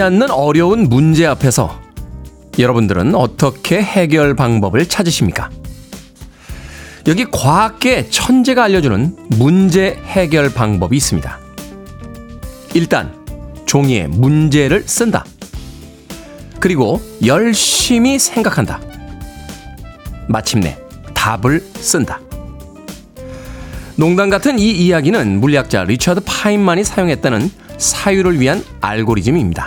않는 0.00 0.30
어려운 0.30 0.88
문제 0.88 1.26
앞에서 1.26 1.80
여러분들은 2.58 3.14
어떻게 3.14 3.80
해결 3.80 4.34
방법을 4.34 4.86
찾으십니까? 4.86 5.50
여기 7.06 7.24
과학계 7.24 8.10
천재가 8.10 8.64
알려주는 8.64 9.16
문제 9.30 9.98
해결 10.04 10.52
방법이 10.52 10.96
있습니다. 10.96 11.38
일단 12.74 13.14
종이에 13.66 14.08
문제를 14.08 14.82
쓴다. 14.86 15.24
그리고 16.60 17.00
열심히 17.24 18.18
생각한다. 18.18 18.80
마침내 20.26 20.76
답을 21.14 21.60
쓴다. 21.76 22.20
농담 23.96 24.30
같은 24.30 24.58
이 24.58 24.70
이야기는 24.70 25.40
물리학자 25.40 25.84
리처드 25.84 26.22
파인만이 26.24 26.84
사용했다는 26.84 27.50
사유를 27.78 28.38
위한 28.38 28.62
알고리즘입니다. 28.80 29.66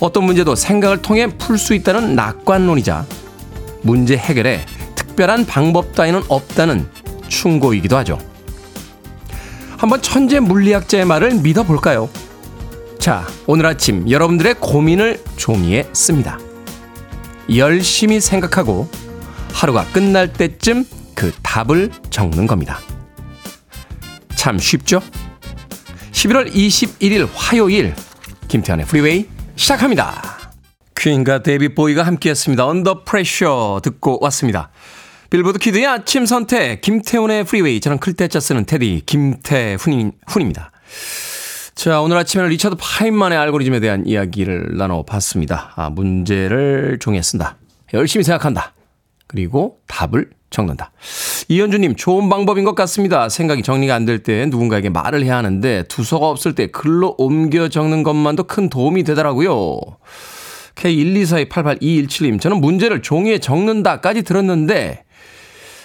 어떤 0.00 0.24
문제도 0.24 0.54
생각을 0.54 1.02
통해 1.02 1.26
풀 1.26 1.58
수 1.58 1.74
있다는 1.74 2.16
낙관론이자 2.16 3.06
문제 3.82 4.16
해결에 4.16 4.64
특별한 4.94 5.46
방법 5.46 5.94
따위는 5.94 6.22
없다는 6.28 6.88
충고이기도 7.28 7.96
하죠. 7.98 8.18
한번 9.76 10.02
천재 10.02 10.40
물리학자의 10.40 11.04
말을 11.04 11.34
믿어볼까요? 11.36 12.08
자, 12.98 13.26
오늘 13.46 13.66
아침 13.66 14.10
여러분들의 14.10 14.54
고민을 14.60 15.22
종이에 15.36 15.88
씁니다. 15.92 16.38
열심히 17.54 18.20
생각하고 18.20 18.88
하루가 19.52 19.84
끝날 19.86 20.32
때쯤 20.32 20.84
그 21.14 21.32
답을 21.42 21.90
적는 22.10 22.46
겁니다. 22.46 22.78
참 24.36 24.58
쉽죠? 24.58 25.00
11월 26.12 26.52
21일 26.52 27.28
화요일 27.34 27.94
김태훈의 28.48 28.86
프리웨이 28.86 29.26
시작합니다. 29.60 30.22
퀸과 30.96 31.42
데이비드 31.42 31.74
보위가 31.74 32.02
함께했습니다. 32.02 32.66
Under 32.66 33.04
Pressure 33.04 33.80
듣고 33.84 34.18
왔습니다. 34.22 34.70
빌보드 35.28 35.58
키드의 35.58 35.86
아침 35.86 36.24
선택 36.24 36.80
김태훈의 36.80 37.44
프리웨이 37.44 37.80
저는 37.80 37.98
클 37.98 38.17
태 38.17 38.31
자 38.31 38.40
쓰는 38.40 38.64
테디 38.64 39.02
김태훈입니다. 39.04 40.72
자 41.74 42.00
오늘 42.00 42.16
아침에는 42.16 42.50
리처드 42.50 42.76
파인만의 42.80 43.36
알고리즘에 43.36 43.80
대한 43.80 44.06
이야기를 44.06 44.78
나눠봤습니다. 44.78 45.74
아 45.76 45.90
문제를 45.90 46.98
종이에 46.98 47.20
쓴다. 47.20 47.58
열심히 47.92 48.24
생각한다. 48.24 48.72
그리고 49.34 49.78
답을 49.86 50.30
적는다. 50.50 50.90
이현주님, 51.46 51.94
좋은 51.94 52.28
방법인 52.28 52.64
것 52.64 52.74
같습니다. 52.74 53.28
생각이 53.28 53.62
정리가 53.62 53.94
안 53.94 54.04
될 54.04 54.24
때 54.24 54.44
누군가에게 54.46 54.88
말을 54.88 55.22
해야 55.22 55.36
하는데 55.36 55.84
두서가 55.84 56.28
없을 56.28 56.56
때 56.56 56.66
글로 56.66 57.14
옮겨 57.16 57.68
적는 57.68 58.02
것만도 58.02 58.44
큰 58.44 58.68
도움이 58.68 59.04
되더라고요. 59.04 59.78
K124288217님, 60.74 62.40
저는 62.40 62.60
문제를 62.60 63.02
종이에 63.02 63.38
적는다까지 63.38 64.22
들었는데, 64.22 65.04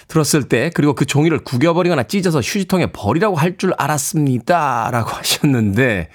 들었을 0.08 0.44
때, 0.48 0.70
그리고 0.74 0.94
그 0.94 1.04
종이를 1.06 1.38
구겨버리거나 1.44 2.04
찢어서 2.04 2.40
휴지통에 2.40 2.86
버리라고 2.92 3.36
할 3.36 3.56
줄 3.58 3.72
알았습니다. 3.78 4.88
라고 4.90 5.10
하셨는데, 5.14 6.08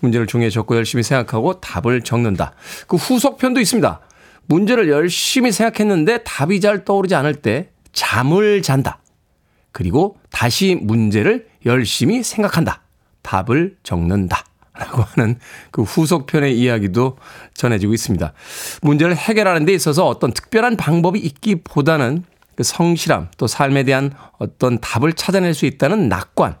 문제를 0.00 0.26
종이에 0.26 0.50
적고 0.50 0.76
열심히 0.76 1.02
생각하고 1.02 1.60
답을 1.60 2.02
적는다. 2.02 2.52
그 2.86 2.96
후속편도 2.96 3.60
있습니다. 3.60 4.00
문제를 4.46 4.88
열심히 4.88 5.52
생각했는데 5.52 6.24
답이 6.24 6.60
잘 6.60 6.84
떠오르지 6.84 7.14
않을 7.14 7.36
때 7.36 7.70
잠을 7.92 8.62
잔다. 8.62 8.98
그리고 9.72 10.18
다시 10.30 10.76
문제를 10.80 11.48
열심히 11.66 12.22
생각한다. 12.22 12.82
답을 13.22 13.76
적는다. 13.82 14.44
라고 14.76 15.02
하는 15.02 15.38
그 15.70 15.82
후속편의 15.82 16.58
이야기도 16.58 17.16
전해지고 17.54 17.94
있습니다. 17.94 18.32
문제를 18.82 19.16
해결하는 19.16 19.64
데 19.64 19.72
있어서 19.72 20.06
어떤 20.06 20.32
특별한 20.32 20.76
방법이 20.76 21.20
있기보다는 21.20 22.24
그 22.56 22.62
성실함 22.64 23.28
또 23.36 23.46
삶에 23.46 23.84
대한 23.84 24.12
어떤 24.38 24.80
답을 24.80 25.12
찾아낼 25.12 25.54
수 25.54 25.66
있다는 25.66 26.08
낙관. 26.08 26.56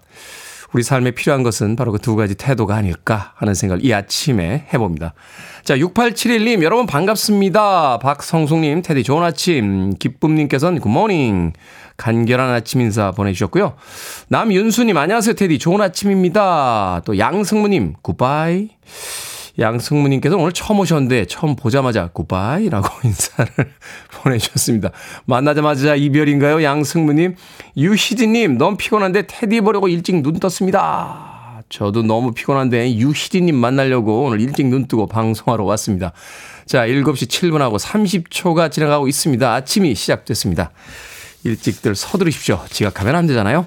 우리 0.74 0.82
삶에 0.82 1.12
필요한 1.12 1.42
것은 1.42 1.76
바로 1.76 1.92
그 1.92 1.98
두 1.98 2.16
가지 2.16 2.34
태도가 2.34 2.74
아닐까 2.74 3.32
하는 3.36 3.54
생각을 3.54 3.82
이 3.84 3.94
아침에 3.94 4.66
해봅니다. 4.74 5.14
자, 5.62 5.76
6871님, 5.76 6.62
여러분 6.62 6.86
반갑습니다. 6.86 7.98
박성숙님, 8.00 8.82
테디 8.82 9.04
좋은 9.04 9.22
아침. 9.22 9.94
기쁨님께서는 9.98 10.80
굿모닝. 10.80 11.52
간결한 11.96 12.50
아침 12.50 12.80
인사 12.80 13.12
보내주셨고요. 13.12 13.74
남윤수님, 14.28 14.96
안녕하세요, 14.96 15.34
테디. 15.34 15.58
좋은 15.60 15.80
아침입니다. 15.80 17.02
또 17.06 17.18
양승무님, 17.18 17.94
굿바이. 18.02 18.70
양승무님께서 19.58 20.36
오늘 20.36 20.52
처음 20.52 20.80
오셨는데 20.80 21.26
처음 21.26 21.56
보자마자 21.56 22.08
굿바이라고 22.08 22.88
인사를 23.04 23.50
보내주셨습니다. 24.12 24.90
만나자마자 25.26 25.94
이별인가요? 25.94 26.62
양승무님. 26.62 27.36
유희진님, 27.76 28.58
너무 28.58 28.76
피곤한데 28.76 29.26
테디 29.26 29.60
보려고 29.60 29.88
일찍 29.88 30.22
눈 30.22 30.38
떴습니다. 30.40 31.62
저도 31.68 32.02
너무 32.02 32.32
피곤한데 32.32 32.96
유희진님 32.96 33.54
만나려고 33.54 34.24
오늘 34.24 34.40
일찍 34.40 34.66
눈 34.66 34.86
뜨고 34.86 35.06
방송하러 35.06 35.64
왔습니다. 35.64 36.12
자, 36.66 36.86
7시 36.86 37.28
7분하고 37.28 37.78
30초가 37.78 38.70
지나가고 38.70 39.08
있습니다. 39.08 39.52
아침이 39.52 39.94
시작됐습니다. 39.94 40.70
일찍들 41.44 41.94
서두르십시오. 41.94 42.60
지각하면 42.70 43.16
안 43.16 43.26
되잖아요. 43.26 43.66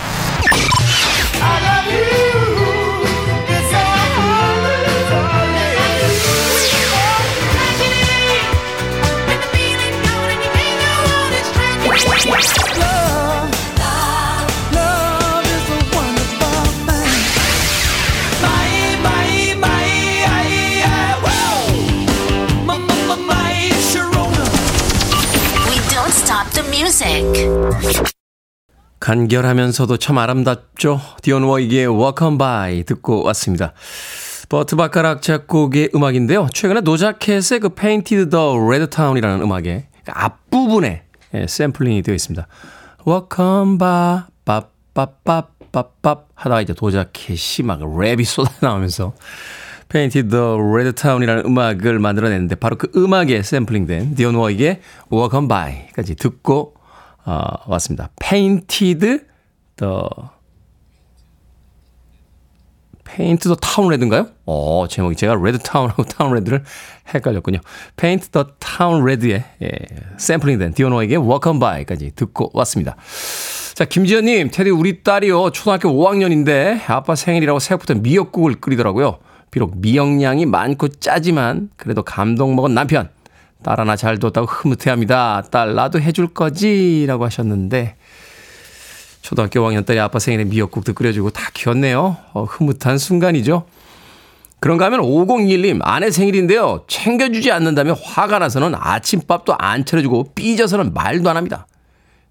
간결하면서도 28.99 29.97
참 29.97 30.17
아름답죠. 30.17 30.99
디온 31.21 31.43
워윅의 31.43 31.87
Walk 31.87 32.27
on 32.27 32.37
By 32.37 32.83
듣고 32.83 33.23
왔습니다. 33.23 33.73
버트 34.49 34.75
바카락 34.75 35.21
작곡의 35.21 35.91
음악인데요. 35.95 36.49
최근에 36.53 36.81
도자캣의 36.81 37.61
그 37.61 37.69
Paint 37.69 38.29
the 38.29 38.57
Red 38.57 38.87
Town이라는 38.87 39.41
음악의 39.41 39.87
앞부분에 40.07 41.03
예, 41.33 41.47
샘플링이 41.47 42.01
되어 42.01 42.13
있습니다. 42.13 42.45
Walk 43.07 43.43
on 43.43 43.77
by, 43.77 44.23
빠빠빠빠빠 44.43 46.23
하다가 46.35 46.61
이제 46.61 46.73
도자캣이 46.73 47.65
막 47.65 47.79
랩이 47.79 48.25
쏟아 48.25 48.51
나오면서 48.59 49.13
Paint 49.87 50.29
the 50.29 50.57
Red 50.59 50.91
Town이라는 50.93 51.45
음악을 51.45 51.99
만들어냈는데 51.99 52.55
바로 52.55 52.77
그 52.77 52.91
음악에 52.95 53.41
샘플링된 53.43 54.15
디온 54.15 54.35
워윅의 54.35 54.81
Walk 55.11 55.37
on 55.37 55.47
By까지 55.47 56.15
듣고 56.15 56.75
어, 57.25 57.43
왔습니다. 57.67 58.09
Paint 58.19 59.25
the 59.77 60.01
Paint 63.15 63.49
the 63.49 63.55
Town 63.55 63.89
Red인가요? 63.89 64.27
어, 64.45 64.85
제목이 64.89 65.15
제가 65.15 65.35
Red 65.35 65.59
Town하고 65.59 66.03
Town 66.03 66.33
Red를 66.33 66.63
헷갈렸군요. 67.13 67.59
Paint 67.97 68.29
the 68.29 68.47
Town 68.59 69.03
Red의 69.03 69.43
예, 69.61 69.69
샘플링된 70.17 70.73
디온 70.73 70.88
워윅의 70.88 71.17
Walk 71.17 71.49
on 71.49 71.59
By까지 71.59 72.11
듣고 72.15 72.51
왔습니다. 72.53 72.95
자, 73.73 73.85
김지현님, 73.85 74.51
테디 74.51 74.69
우리 74.69 75.03
딸이요. 75.03 75.51
초등학교 75.51 75.89
5학년인데 75.89 76.89
아빠 76.89 77.15
생일이라고 77.15 77.59
새벽부터 77.59 77.95
미역국을 77.95 78.55
끓이더라고요. 78.61 79.17
비록 79.49 79.77
미역량이 79.77 80.45
많고 80.45 80.87
짜지만 80.87 81.69
그래도 81.75 82.03
감동 82.03 82.55
먹은 82.55 82.73
남편. 82.73 83.09
딸 83.63 83.79
하나 83.79 83.95
잘 83.95 84.17
뒀다고 84.17 84.47
흐뭇해합니다. 84.47 85.43
딸 85.51 85.75
나도 85.75 85.99
해줄 86.01 86.27
거지? 86.27 87.05
라고 87.07 87.25
하셨는데 87.25 87.95
초등학교 89.21 89.59
5학년 89.59 89.85
딸이 89.85 89.99
아빠 89.99 90.19
생일에 90.19 90.45
미역국도 90.45 90.93
끓여주고 90.93 91.29
다 91.29 91.49
키웠네요. 91.53 92.17
어, 92.33 92.43
흐뭇한 92.43 92.97
순간이죠. 92.97 93.65
그런가 94.59 94.85
하면 94.85 95.01
5021님 95.01 95.79
아내 95.81 96.11
생일인데요. 96.11 96.85
챙겨주지 96.87 97.51
않는다며 97.51 97.93
화가 97.93 98.39
나서는 98.39 98.73
아침밥도 98.75 99.55
안 99.57 99.85
차려주고 99.85 100.33
삐져서는 100.35 100.93
말도 100.93 101.29
안 101.29 101.37
합니다. 101.37 101.67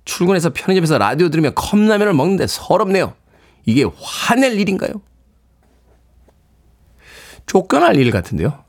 출근해서 0.05 0.51
편의점에서 0.51 0.99
라디오 0.99 1.29
들으며 1.29 1.51
컵라면을 1.51 2.13
먹는데 2.15 2.47
서럽네요. 2.47 3.15
이게 3.67 3.85
화낼 4.01 4.59
일인가요? 4.59 4.93
쫓겨날 7.47 7.97
일 7.97 8.11
같은데요. 8.11 8.65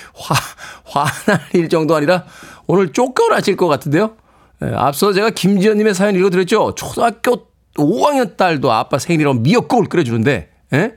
네. 0.00 0.34
화, 0.84 1.04
화날 1.04 1.46
일 1.54 1.68
정도 1.68 1.94
아니라 1.94 2.24
오늘 2.66 2.92
쫓겨나실 2.92 3.56
것 3.56 3.66
같은데요. 3.68 4.16
네, 4.60 4.72
앞서 4.74 5.12
제가 5.12 5.30
김지연님의 5.30 5.94
사연 5.94 6.14
읽어드렸죠. 6.14 6.74
초등학교 6.74 7.48
5학년 7.76 8.36
딸도 8.36 8.70
아빠 8.70 8.98
생일이라고 8.98 9.40
미역국을 9.40 9.86
끓여주는데, 9.86 10.50
예? 10.74 10.94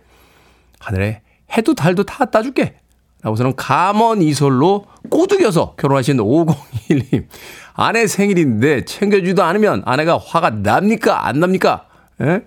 하늘에 0.79 1.21
해도 1.55 1.73
달도 1.73 2.03
다 2.03 2.25
따줄게. 2.25 2.75
라고서는 3.21 3.55
감언 3.55 4.21
이설로 4.21 4.85
꼬드겨서 5.09 5.75
결혼하신 5.75 6.17
5021님. 6.17 7.27
아내 7.73 8.05
생일인데 8.05 8.85
챙겨주지도 8.85 9.44
않으면 9.44 9.81
아내가 9.85 10.17
화가 10.17 10.50
납니까? 10.50 11.25
안 11.25 11.39
납니까? 11.39 11.88
예? 12.21 12.41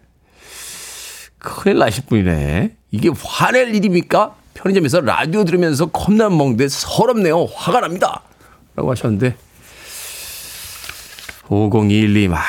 큰일 1.38 1.78
나실 1.78 2.04
분이네. 2.06 2.76
이게 2.90 3.10
화낼 3.24 3.74
일입니까? 3.74 4.34
편의점에서 4.56 5.02
라디오 5.02 5.44
들으면서 5.44 5.86
컵라면 5.86 6.36
먹는데 6.36 6.68
서럽네요. 6.68 7.44
화가 7.44 7.80
납니다. 7.80 8.22
라고 8.74 8.90
하셨는데, 8.90 9.36
5021님, 11.48 12.32
아. 12.32 12.42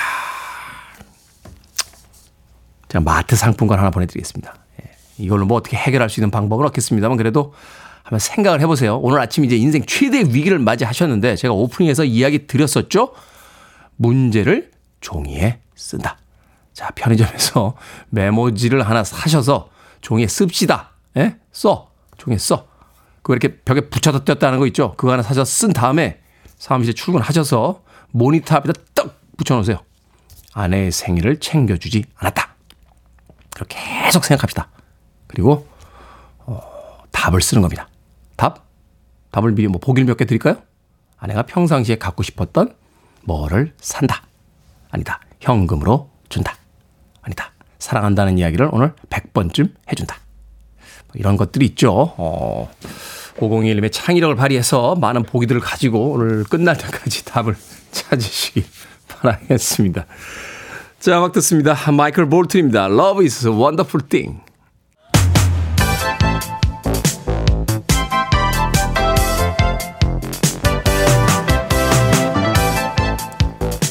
제가 2.87 3.03
마트 3.03 3.35
상품권 3.35 3.77
하나 3.77 3.89
보내드리겠습니다. 3.89 4.55
예. 4.81 4.91
이걸로 5.17 5.45
뭐 5.45 5.57
어떻게 5.57 5.75
해결할 5.75 6.09
수 6.09 6.19
있는 6.19 6.31
방법은 6.31 6.65
없겠습니다만 6.67 7.17
그래도 7.17 7.53
한번 8.03 8.19
생각을 8.19 8.61
해보세요. 8.61 8.97
오늘 8.97 9.19
아침 9.19 9.43
이제 9.43 9.57
인생 9.57 9.83
최대 9.85 10.19
위기를 10.19 10.59
맞이하셨는데 10.59 11.35
제가 11.35 11.53
오프닝에서 11.53 12.05
이야기 12.05 12.47
드렸었죠. 12.47 13.13
문제를 13.97 14.71
종이에 15.01 15.59
쓴다. 15.75 16.17
자, 16.73 16.91
편의점에서 16.95 17.75
메모지를 18.09 18.87
하나 18.87 19.03
사셔서 19.03 19.69
종이에 19.99 20.27
씁시다. 20.27 20.91
예? 21.17 21.35
써. 21.51 21.86
써. 22.37 22.67
그거 23.21 23.33
이렇게 23.33 23.61
벽에 23.61 23.89
붙여서 23.89 24.23
뗐다는 24.25 24.59
거 24.59 24.67
있죠? 24.67 24.93
그거 24.97 25.13
하나 25.13 25.21
사서 25.23 25.45
쓴 25.45 25.71
다음에 25.73 26.21
사무실에 26.57 26.93
출근하셔서 26.93 27.83
모니터 28.11 28.55
앞에다 28.57 28.81
떡 28.95 29.15
붙여놓으세요. 29.37 29.77
아내의 30.53 30.91
생일을 30.91 31.39
챙겨주지 31.39 32.05
않았다. 32.15 32.55
그렇게 33.53 33.77
계속 34.03 34.25
생각합시다. 34.25 34.69
그리고 35.27 35.67
어, 36.39 37.03
답을 37.11 37.41
쓰는 37.41 37.61
겁니다. 37.61 37.87
답? 38.35 38.65
답을 39.31 39.51
미리 39.53 39.67
뭐 39.67 39.79
보기를 39.79 40.05
몇 40.07 40.17
개 40.17 40.25
드릴까요? 40.25 40.61
아내가 41.17 41.43
평상시에 41.43 41.97
갖고 41.97 42.23
싶었던 42.23 42.75
뭐를 43.23 43.73
산다. 43.79 44.23
아니다. 44.89 45.19
현금으로 45.41 46.09
준다. 46.29 46.55
아니다. 47.21 47.51
사랑한다는 47.79 48.37
이야기를 48.37 48.69
오늘 48.71 48.93
100번쯤 49.09 49.73
해준다. 49.91 50.17
뭐 51.17 51.19
이런 51.19 51.37
것들이 51.37 51.65
있죠. 51.67 52.13
어, 52.17 52.69
501님의 53.39 53.91
창의력을 53.91 54.35
발휘해서 54.35 54.95
많은 54.95 55.23
보기들을 55.23 55.61
가지고 55.61 56.11
오늘 56.11 56.43
끝날 56.43 56.77
때까지 56.77 57.25
답을 57.25 57.55
찾으시기 57.91 58.63
바라겠습니다. 59.07 60.05
자, 60.99 61.17
음악 61.19 61.33
듣습니다. 61.33 61.75
마이클 61.91 62.27
볼튼입니다. 62.27 62.85
Love 62.85 63.23
is 63.25 63.45
a 63.45 63.53
wonderful 63.53 64.07
thing. 64.07 64.39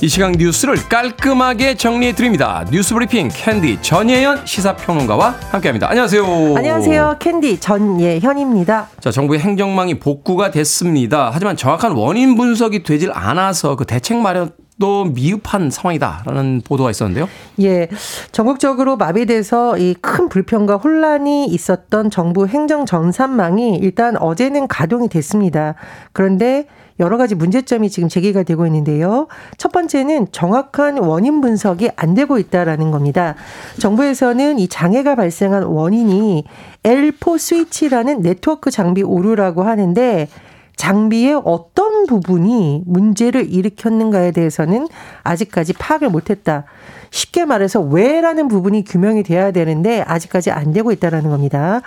이 0.02 0.08
시간 0.08 0.32
뉴스를 0.32 0.76
깔끔하게 0.88 1.74
정리해 1.74 2.12
드립니다. 2.12 2.64
뉴스 2.70 2.92
브리핑 2.92 3.28
캔디 3.32 3.78
전예현 3.80 4.44
시사평론가와 4.44 5.34
함께합니다. 5.50 5.88
안녕하세요. 5.88 6.54
안녕하세요. 6.56 7.16
캔디 7.18 7.60
전예현입니다. 7.60 8.88
자, 9.00 9.10
정부의 9.10 9.40
행정망이 9.40 9.98
복구가 9.98 10.50
됐습니다. 10.50 11.30
하지만 11.32 11.56
정확한 11.56 11.92
원인 11.92 12.36
분석이 12.36 12.82
되질 12.82 13.10
않아서 13.14 13.76
그 13.76 13.86
대책 13.86 14.18
마련 14.18 14.52
또 14.78 15.04
미흡한 15.04 15.70
상황이다라는 15.70 16.62
보도가 16.64 16.90
있었는데요. 16.90 17.28
예. 17.60 17.88
전국적으로 18.32 18.96
마비돼서 18.96 19.78
이 19.78 19.94
큰 20.02 20.28
불편과 20.28 20.76
혼란이 20.76 21.46
있었던 21.46 22.10
정부 22.10 22.46
행정 22.46 22.84
전산망이 22.86 23.76
일단 23.76 24.16
어제는 24.16 24.68
가동이 24.68 25.08
됐습니다. 25.08 25.74
그런데 26.12 26.66
여러 27.00 27.16
가지 27.18 27.34
문제점이 27.34 27.90
지금 27.90 28.08
제기가 28.08 28.42
되고 28.42 28.66
있는데요. 28.66 29.26
첫 29.58 29.72
번째는 29.72 30.28
정확한 30.32 30.98
원인 30.98 31.40
분석이 31.40 31.90
안 31.96 32.14
되고 32.14 32.38
있다라는 32.38 32.90
겁니다. 32.90 33.34
정부에서는 33.78 34.58
이 34.58 34.68
장애가 34.68 35.14
발생한 35.14 35.64
원인이 35.64 36.44
L4 36.84 37.38
스위치라는 37.38 38.22
네트워크 38.22 38.70
장비 38.70 39.02
오류라고 39.02 39.62
하는데 39.62 40.28
장비의 40.76 41.40
어떤 41.44 42.06
부분이 42.06 42.82
문제를 42.86 43.52
일으켰는가에 43.52 44.30
대해서는 44.30 44.88
아직까지 45.22 45.72
파악을 45.72 46.10
못했다. 46.10 46.64
쉽게 47.10 47.46
말해서 47.46 47.80
왜라는 47.80 48.48
부분이 48.48 48.84
규명이 48.84 49.22
돼야 49.22 49.50
되는데 49.50 50.02
아직까지 50.02 50.50
안 50.50 50.72
되고 50.72 50.92
있다라는 50.92 51.30
겁니다. 51.30 51.80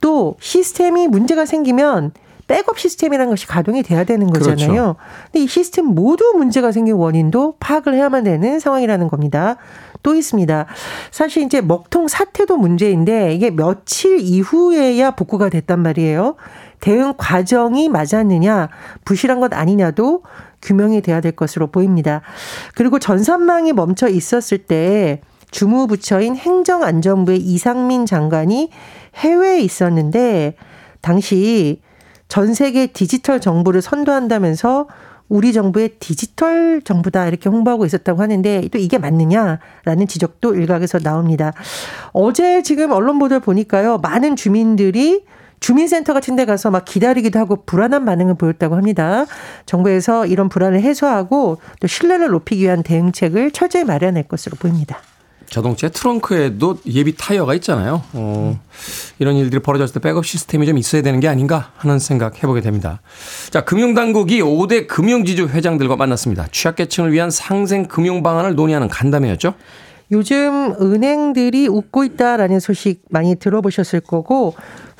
또 0.00 0.36
시스템이 0.40 1.08
문제가 1.08 1.44
생기면 1.44 2.12
백업 2.46 2.80
시스템이라는 2.80 3.30
것이 3.30 3.46
가동이 3.46 3.84
돼야 3.84 4.02
되는 4.02 4.26
거잖아요. 4.28 4.56
그렇죠. 4.56 4.96
근데 5.26 5.44
이 5.44 5.46
시스템 5.46 5.84
모두 5.84 6.32
문제가 6.36 6.72
생긴 6.72 6.96
원인도 6.96 7.54
파악을 7.60 7.94
해야만 7.94 8.24
되는 8.24 8.58
상황이라는 8.58 9.06
겁니다. 9.06 9.56
또 10.02 10.16
있습니다. 10.16 10.66
사실 11.12 11.44
이제 11.44 11.60
먹통 11.60 12.08
사태도 12.08 12.56
문제인데 12.56 13.34
이게 13.34 13.50
며칠 13.50 14.18
이후에야 14.18 15.12
복구가 15.12 15.48
됐단 15.48 15.78
말이에요. 15.78 16.34
대응 16.80 17.14
과정이 17.16 17.88
맞았느냐, 17.88 18.68
부실한 19.04 19.40
것 19.40 19.52
아니냐도 19.52 20.22
규명이 20.62 21.00
돼야 21.02 21.20
될 21.20 21.32
것으로 21.32 21.68
보입니다. 21.68 22.22
그리고 22.74 22.98
전산망이 22.98 23.72
멈춰 23.72 24.08
있었을 24.08 24.58
때 24.58 25.20
주무부처인 25.50 26.36
행정안전부의 26.36 27.38
이상민 27.38 28.06
장관이 28.06 28.70
해외에 29.16 29.60
있었는데 29.60 30.54
당시 31.00 31.80
전 32.28 32.54
세계 32.54 32.86
디지털 32.86 33.40
정부를 33.40 33.82
선도한다면서 33.82 34.86
우리 35.28 35.52
정부의 35.52 35.90
디지털 36.00 36.82
정부다 36.82 37.28
이렇게 37.28 37.48
홍보하고 37.48 37.86
있었다고 37.86 38.20
하는데 38.20 38.68
또 38.72 38.78
이게 38.78 38.98
맞느냐라는 38.98 40.06
지적도 40.08 40.54
일각에서 40.54 40.98
나옵니다. 40.98 41.52
어제 42.12 42.62
지금 42.62 42.90
언론 42.90 43.18
보도를 43.18 43.40
보니까요. 43.40 43.98
많은 43.98 44.36
주민들이 44.36 45.24
주민센터 45.60 46.14
같은 46.14 46.36
데 46.36 46.44
가서 46.46 46.70
막 46.70 46.84
기다리기도 46.84 47.38
하고 47.38 47.64
불안한 47.64 48.04
반응을 48.04 48.34
보였다고 48.34 48.76
합니다. 48.76 49.26
정부에서 49.66 50.26
이런 50.26 50.48
불안을 50.48 50.80
해소하고 50.80 51.58
또 51.80 51.86
신뢰를 51.86 52.28
높이기 52.28 52.62
위한 52.64 52.82
대응책을 52.82 53.52
철저히 53.52 53.84
마련할 53.84 54.24
것으로 54.24 54.56
보입니다. 54.58 55.00
자동차 55.50 55.88
트렁크에도 55.88 56.78
예비 56.86 57.16
타이어가 57.16 57.54
있잖아요. 57.54 58.04
어, 58.12 58.58
이런 59.18 59.34
일들이 59.34 59.60
벌어졌을 59.60 59.94
때 59.94 60.00
백업 60.00 60.24
시스템이 60.24 60.64
좀 60.64 60.78
있어야 60.78 61.02
되는 61.02 61.18
게 61.18 61.26
아닌가 61.26 61.72
하는 61.76 61.98
생각 61.98 62.36
해보게 62.36 62.60
됩니다. 62.60 63.02
자, 63.50 63.64
금융당국이 63.64 64.40
5대 64.42 64.86
금융지주 64.86 65.48
회장들과 65.48 65.96
만났습니다. 65.96 66.46
취약계층을 66.52 67.12
위한 67.12 67.30
상생 67.32 67.86
금융 67.86 68.22
방안을 68.22 68.54
논의하는 68.54 68.86
간담회였죠. 68.88 69.54
요즘 70.12 70.74
은행들이 70.80 71.68
웃고 71.68 72.04
있다라는 72.04 72.58
소식 72.58 73.04
많이 73.10 73.36
들어보셨을 73.36 74.00
거고 74.00 74.54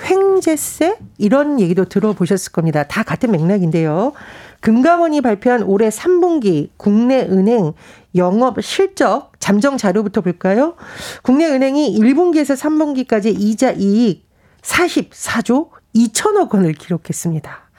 횡재세 0.08 0.98
이런 1.18 1.58
얘기도 1.58 1.84
들어보셨을 1.84 2.52
겁니다. 2.52 2.84
다 2.84 3.02
같은 3.02 3.32
맥락인데요. 3.32 4.12
금감원이 4.60 5.20
발표한 5.20 5.62
올해 5.64 5.88
3분기 5.88 6.70
국내 6.76 7.20
은행 7.22 7.72
영업 8.14 8.62
실적 8.62 9.32
잠정 9.40 9.76
자료부터 9.76 10.20
볼까요? 10.20 10.74
국내 11.22 11.46
은행이 11.46 11.98
1분기에서 11.98 12.56
3분기까지 12.56 13.34
이자 13.36 13.72
이익 13.72 14.28
44조 14.62 15.70
2천억 15.94 16.54
원을 16.54 16.72
기록했습니다. 16.74 17.69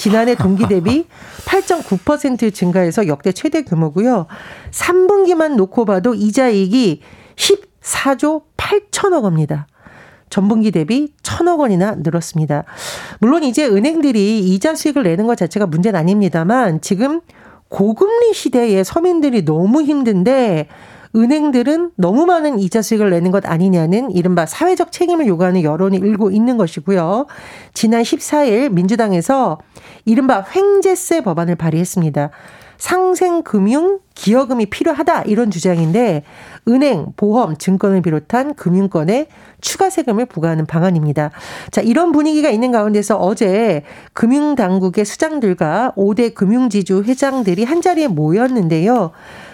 지난해 0.00 0.34
동기 0.34 0.66
대비 0.66 1.04
8.9% 1.44 2.54
증가해서 2.54 3.06
역대 3.06 3.32
최대 3.32 3.60
규모고요. 3.60 4.26
3분기만 4.70 5.56
놓고 5.56 5.84
봐도 5.84 6.14
이자이익이 6.14 7.02
14조 7.36 8.44
8천억 8.56 9.24
원입니다. 9.24 9.66
전분기 10.30 10.70
대비 10.70 11.12
천억 11.22 11.60
원이나 11.60 11.96
늘었습니다. 11.96 12.64
물론 13.20 13.44
이제 13.44 13.66
은행들이 13.66 14.38
이자 14.38 14.74
수익을 14.74 15.02
내는 15.02 15.26
것 15.26 15.36
자체가 15.36 15.66
문제는 15.66 16.00
아닙니다만 16.00 16.80
지금 16.80 17.20
고금리 17.68 18.32
시대에 18.32 18.82
서민들이 18.82 19.44
너무 19.44 19.82
힘든데 19.82 20.68
은행들은 21.14 21.92
너무 21.96 22.24
많은 22.26 22.58
이자 22.60 22.82
수익을 22.82 23.10
내는 23.10 23.30
것 23.30 23.44
아니냐는 23.46 24.10
이른바 24.12 24.46
사회적 24.46 24.92
책임을 24.92 25.26
요구하는 25.26 25.62
여론이 25.62 25.96
일고 25.96 26.30
있는 26.30 26.56
것이고요. 26.56 27.26
지난 27.74 28.02
14일 28.02 28.70
민주당에서 28.70 29.58
이른바 30.04 30.44
횡재세 30.54 31.22
법안을 31.22 31.56
발의했습니다. 31.56 32.30
상생금융 32.80 34.00
기여금이 34.14 34.66
필요하다 34.66 35.22
이런 35.22 35.50
주장인데 35.50 36.24
은행, 36.66 37.06
보험, 37.16 37.56
증권을 37.56 38.02
비롯한 38.02 38.54
금융권에 38.54 39.28
추가 39.60 39.90
세금을 39.90 40.26
부과하는 40.26 40.66
방안입니다. 40.66 41.30
자, 41.70 41.82
이런 41.82 42.10
분위기가 42.10 42.48
있는 42.48 42.72
가운데서 42.72 43.16
어제 43.16 43.82
금융당국의 44.14 45.04
수장들과 45.04 45.92
5대 45.96 46.34
금융지주 46.34 47.04
회장들이 47.06 47.64
한자리에 47.64 48.08
모였는데요. 48.08 49.10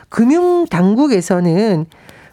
금융당국에서는 0.09 1.87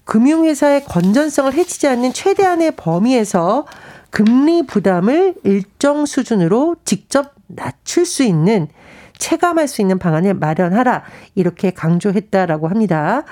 금융회사의 0.06 0.86
건전성을 0.86 1.54
해치지 1.54 1.88
않는 1.88 2.14
최대한의 2.14 2.74
범위에서 2.76 3.66
금리 4.12 4.68
부담을 4.68 5.34
일정 5.44 6.06
수준으로 6.06 6.76
직접 6.86 7.34
낮출 7.48 8.06
수 8.06 8.22
있는 8.24 8.68
체감할 9.24 9.70
수 9.70 9.82
있는 9.82 10.00
방안을 10.00 10.34
마련하라 10.34 11.04
이렇게 11.34 11.72
강조했다라고 11.72 12.68
합니다. 12.68 13.24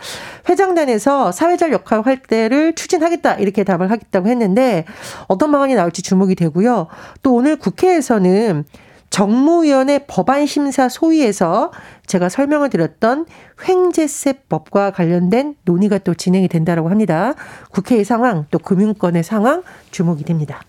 회장단에서 0.48 1.34
사회적 1.34 1.74
역할 1.74 2.02
활대를 2.02 2.76
추진하겠다 2.76 3.36
이렇게 3.36 3.66
답을 3.66 3.92
하겠다고 3.92 4.30
했는데 4.30 4.86
어떤 5.28 5.52
방안이 5.52 5.76
나올지 5.76 6.02
주목이 6.02 6.36
되고요. 6.36 6.88
또 7.24 7.34
오늘 7.36 7.58
국회에서는 7.58 8.64
정무위원회 9.10 10.06
법안 10.08 10.46
심사 10.46 10.88
소위에서 10.88 11.74
제가 12.08 12.30
설명을 12.30 12.70
드렸던 12.70 13.26
횡재세법과 13.68 14.92
관련된 14.92 15.56
논의가 15.66 15.98
또 15.98 16.14
진행이 16.14 16.48
된다라고 16.48 16.90
합니다. 16.90 17.34
국회의 17.72 18.06
상황 18.06 18.46
또 18.50 18.60
금융권의 18.60 19.24
상황 19.24 19.64
주목이 19.92 20.24
됩니다. 20.24 20.62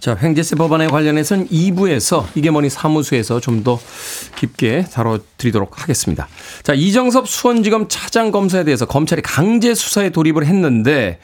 자, 0.00 0.16
횡재세 0.20 0.54
법안에 0.56 0.86
관련해서는 0.86 1.48
2부에서 1.48 2.24
이게 2.36 2.50
뭐니 2.50 2.70
사무소에서 2.70 3.40
좀 3.40 3.58
더 3.64 3.80
깊게 4.36 4.84
다뤄드리도록 4.92 5.82
하겠습니다. 5.82 6.28
자, 6.62 6.72
이정섭 6.72 7.28
수원지검 7.28 7.88
차장 7.88 8.30
검사에 8.30 8.62
대해서 8.62 8.86
검찰이 8.86 9.20
강제 9.22 9.74
수사에 9.74 10.10
돌입을 10.10 10.46
했는데 10.46 11.18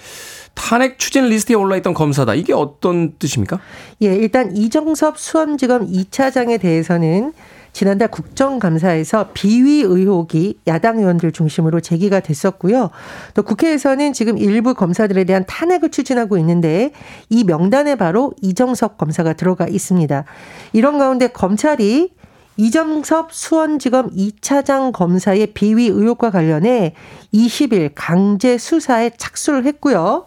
탄핵 0.55 0.99
추진 0.99 1.29
리스트에 1.29 1.55
올라있던 1.55 1.95
검사다. 1.95 2.35
이게 2.35 2.53
어떤 2.53 3.17
뜻입니까? 3.19 3.61
예, 4.03 4.15
일단 4.17 4.57
이정섭 4.57 5.19
수원지검 5.19 5.93
2차장에 5.93 6.61
대해서는 6.61 7.33
지난달 7.75 8.09
국정감사에서 8.09 9.31
비위 9.35 9.83
의혹이 9.83 10.61
야당 10.69 10.99
의원들 10.99 11.33
중심으로 11.33 11.81
제기가 11.81 12.21
됐었고요. 12.21 12.91
또 13.35 13.43
국회에서는 13.43 14.13
지금 14.13 14.39
일부 14.39 14.75
검사들에 14.75 15.25
대한 15.25 15.45
탄핵을 15.47 15.91
추진하고 15.91 16.39
있는데 16.39 16.93
이 17.29 17.43
명단에 17.43 17.97
바로 17.97 18.33
이정섭 18.41 18.97
검사가 18.97 19.33
들어가 19.35 19.67
있습니다. 19.67 20.25
이런 20.73 20.99
가운데 20.99 21.27
검찰이 21.27 22.13
이정섭 22.57 23.33
수원지검 23.33 24.11
2차장 24.11 24.93
검사의 24.93 25.49
비위 25.49 25.89
의혹과 25.89 26.31
관련해 26.31 26.95
20일 27.35 27.91
강제 27.97 28.57
수사에 28.57 29.11
착수를 29.19 29.65
했고요. 29.67 30.27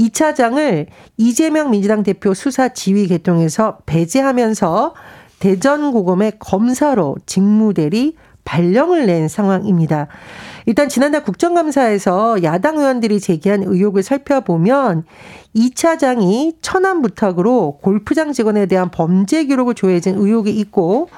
2차장을 0.00 0.86
이재명 1.16 1.70
민주당 1.70 2.02
대표 2.02 2.34
수사 2.34 2.70
지휘 2.70 3.06
개통에서 3.06 3.78
배제하면서 3.86 4.94
대전고검의 5.38 6.34
검사로 6.38 7.16
직무대리 7.26 8.16
발령을 8.44 9.06
낸 9.06 9.28
상황입니다. 9.28 10.08
일단 10.66 10.88
지난달 10.88 11.22
국정감사에서 11.24 12.42
야당 12.42 12.78
의원들이 12.78 13.20
제기한 13.20 13.62
의혹을 13.62 14.02
살펴보면 14.02 15.04
2차장이 15.54 16.56
천안 16.62 17.02
부탁으로 17.02 17.78
골프장 17.82 18.32
직원에 18.32 18.66
대한 18.66 18.90
범죄 18.90 19.44
기록을 19.44 19.74
조회진 19.74 20.16
의혹이 20.16 20.50
있고 20.50 21.08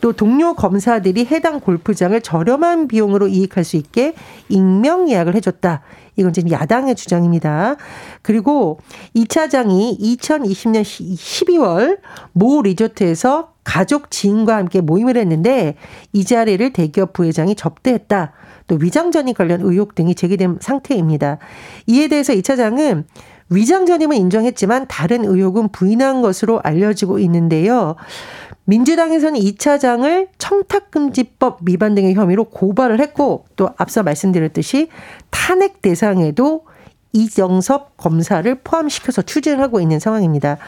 또 0.00 0.12
동료 0.12 0.54
검사들이 0.54 1.26
해당 1.26 1.60
골프장을 1.60 2.20
저렴한 2.20 2.88
비용으로 2.88 3.28
이익할 3.28 3.64
수 3.64 3.76
있게 3.76 4.14
익명 4.48 5.08
예약을 5.08 5.34
해줬다. 5.34 5.82
이건 6.16 6.32
지금 6.32 6.50
야당의 6.50 6.96
주장입니다. 6.96 7.76
그리고 8.22 8.80
2차장이 9.14 9.98
2020년 10.00 10.82
12월 10.82 11.98
모 12.32 12.62
리조트에서 12.62 13.52
가족 13.68 14.10
지인과 14.10 14.56
함께 14.56 14.80
모임을 14.80 15.18
했는데 15.18 15.74
이 16.14 16.24
자리를 16.24 16.72
대기업 16.72 17.12
부회장이 17.12 17.54
접대했다. 17.54 18.32
또 18.66 18.78
위장전입 18.80 19.36
관련 19.36 19.60
의혹 19.60 19.94
등이 19.94 20.14
제기된 20.14 20.56
상태입니다. 20.62 21.36
이에 21.86 22.08
대해서 22.08 22.32
2차장은 22.32 23.04
위장전입은 23.50 24.16
인정했지만 24.16 24.86
다른 24.88 25.22
의혹은 25.26 25.68
부인한 25.68 26.22
것으로 26.22 26.60
알려지고 26.64 27.18
있는데요. 27.18 27.96
민주당에서는 28.64 29.38
2차장을 29.38 30.28
청탁금지법 30.38 31.58
위반 31.66 31.94
등의 31.94 32.14
혐의로 32.14 32.44
고발을 32.44 33.00
했고 33.00 33.44
또 33.56 33.68
앞서 33.76 34.02
말씀드렸듯이 34.02 34.88
탄핵 35.28 35.82
대상에도 35.82 36.64
이정섭 37.12 37.96
검사를 37.96 38.54
포함시켜서 38.62 39.22
추진을 39.22 39.60
하고 39.60 39.80
있는 39.80 39.98
상황입니다. 39.98 40.58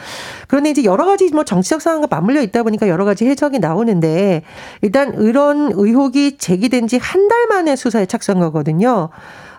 그런데 0.48 0.70
이제 0.70 0.84
여러 0.84 1.04
가지 1.04 1.28
뭐 1.30 1.44
정치적 1.44 1.82
상황과 1.82 2.06
맞물려 2.10 2.40
있다 2.42 2.62
보니까 2.62 2.88
여러 2.88 3.04
가지 3.04 3.26
해석이 3.26 3.58
나오는데 3.58 4.42
일단 4.82 5.20
이런 5.22 5.70
의혹이 5.74 6.38
제기된 6.38 6.86
지 6.88 6.98
한 6.98 7.28
달 7.28 7.46
만에 7.48 7.76
수사에 7.76 8.06
착수한 8.06 8.40
거거든요. 8.40 9.10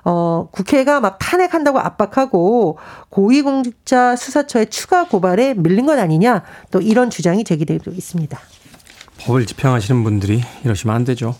어, 0.03 0.47
국회가 0.51 0.99
막 0.99 1.17
탄핵한다고 1.19 1.79
압박하고 1.79 2.79
고위공직자 3.09 4.15
수사처의 4.15 4.69
추가 4.71 5.05
고발에 5.07 5.53
밀린 5.53 5.85
것 5.85 5.97
아니냐 5.99 6.41
또 6.71 6.81
이런 6.81 7.09
주장이 7.11 7.43
제기되고 7.43 7.91
있습니다. 7.91 8.37
법을 9.19 9.45
집행하시는 9.45 10.03
분들이 10.03 10.41
이러시면 10.65 10.95
안 10.95 11.05
되죠. 11.05 11.35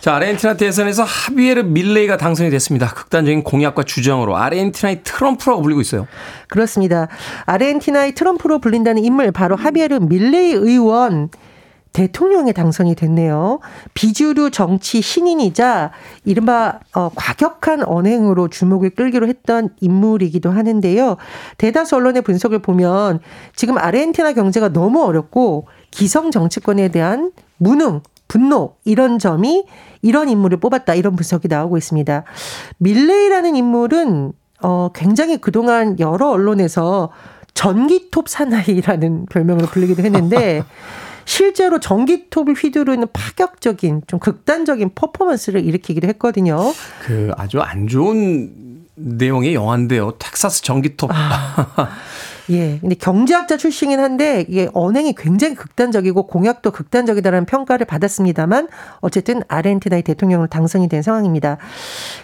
자, 0.00 0.16
아르헨티나 0.16 0.56
대선에서 0.56 1.04
하비에르 1.04 1.62
밀레이가 1.62 2.16
당선이 2.16 2.50
됐습니다. 2.50 2.88
극단적인 2.88 3.44
공약과 3.44 3.82
주장으로 3.84 4.36
아르헨티나의 4.36 5.02
트럼프라고 5.04 5.62
불리고 5.62 5.80
있어요. 5.80 6.06
그렇습니다. 6.48 7.08
아르헨티나의 7.46 8.14
트럼프로 8.14 8.58
불린다는 8.58 9.04
인물 9.04 9.30
바로 9.32 9.56
하비에르 9.56 10.00
밀레이 10.00 10.52
의원 10.52 11.30
대통령에 11.92 12.52
당선이 12.52 12.94
됐네요. 12.94 13.58
비주류 13.94 14.50
정치 14.50 15.02
신인이자 15.02 15.90
이른바 16.24 16.78
어, 16.94 17.10
과격한 17.14 17.82
언행으로 17.84 18.48
주목을 18.48 18.90
끌기로 18.90 19.26
했던 19.26 19.70
인물이기도 19.80 20.50
하는데요. 20.50 21.16
대다수 21.58 21.96
언론의 21.96 22.22
분석을 22.22 22.60
보면 22.60 23.20
지금 23.56 23.76
아르헨티나 23.76 24.34
경제가 24.34 24.68
너무 24.72 25.02
어렵고 25.02 25.66
기성 25.90 26.30
정치권에 26.30 26.88
대한 26.88 27.32
무능, 27.56 28.02
분노 28.30 28.76
이런 28.84 29.18
점이 29.18 29.66
이런 30.02 30.28
인물을 30.28 30.60
뽑았다 30.60 30.94
이런 30.94 31.16
분석이 31.16 31.48
나오고 31.48 31.76
있습니다. 31.76 32.22
밀레이라는 32.78 33.56
인물은 33.56 34.32
어 34.62 34.90
굉장히 34.94 35.38
그동안 35.38 35.98
여러 35.98 36.28
언론에서 36.30 37.10
전기톱 37.54 38.28
사나이라는 38.28 39.26
별명으로 39.26 39.66
불리기도 39.66 40.04
했는데 40.04 40.62
실제로 41.26 41.80
전기톱을 41.80 42.54
휘두르는 42.54 43.08
파격적인 43.12 44.02
좀 44.06 44.20
극단적인 44.20 44.92
퍼포먼스를 44.94 45.64
일으키기도 45.64 46.06
했거든요. 46.08 46.72
그 47.02 47.32
아주 47.36 47.60
안 47.60 47.88
좋은 47.88 48.86
내용의 48.94 49.54
영화인데요. 49.54 50.12
텍사스 50.18 50.62
전기톱. 50.62 51.10
아. 51.12 51.88
예. 52.50 52.78
근데 52.80 52.94
경제학자 52.94 53.56
출신이긴 53.56 54.00
한데 54.00 54.44
이게 54.48 54.68
언행이 54.72 55.14
굉장히 55.14 55.54
극단적이고 55.54 56.26
공약도 56.26 56.72
극단적이다라는 56.72 57.46
평가를 57.46 57.86
받았습니다만 57.86 58.68
어쨌든 59.00 59.42
아르헨티나의 59.48 60.02
대통령으로 60.02 60.48
당선이 60.48 60.88
된 60.88 61.02
상황입니다. 61.02 61.58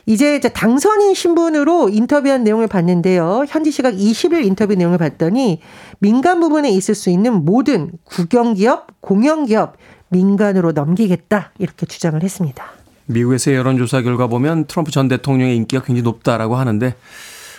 이제 0.05 0.37
이제 0.37 0.49
당선인 0.49 1.15
신분으로 1.15 1.89
인터뷰한 1.89 2.45
내용을 2.45 2.67
봤는데요. 2.67 3.45
현지 3.49 3.71
시각 3.71 3.95
20일 3.95 4.45
인터뷰 4.45 4.75
내용을 4.75 4.99
봤더니 4.99 5.61
민간 6.01 6.41
부분에 6.41 6.71
있을 6.71 6.95
수 6.95 7.11
있는 7.11 7.45
모든 7.45 7.93
국영기업, 8.05 9.01
공영기업 9.01 9.77
민간으로 10.09 10.73
넘기겠다 10.73 11.53
이렇게 11.59 11.87
주장을 11.87 12.21
했습니다. 12.23 12.65
미국에서의 13.07 13.57
여론조사 13.57 14.03
결과 14.03 14.27
보면 14.27 14.67
트럼프 14.67 14.91
전 14.91 15.09
대통령의 15.09 15.57
인기가 15.57 15.83
굉장히 15.83 16.03
높다라고 16.03 16.57
하는데 16.57 16.95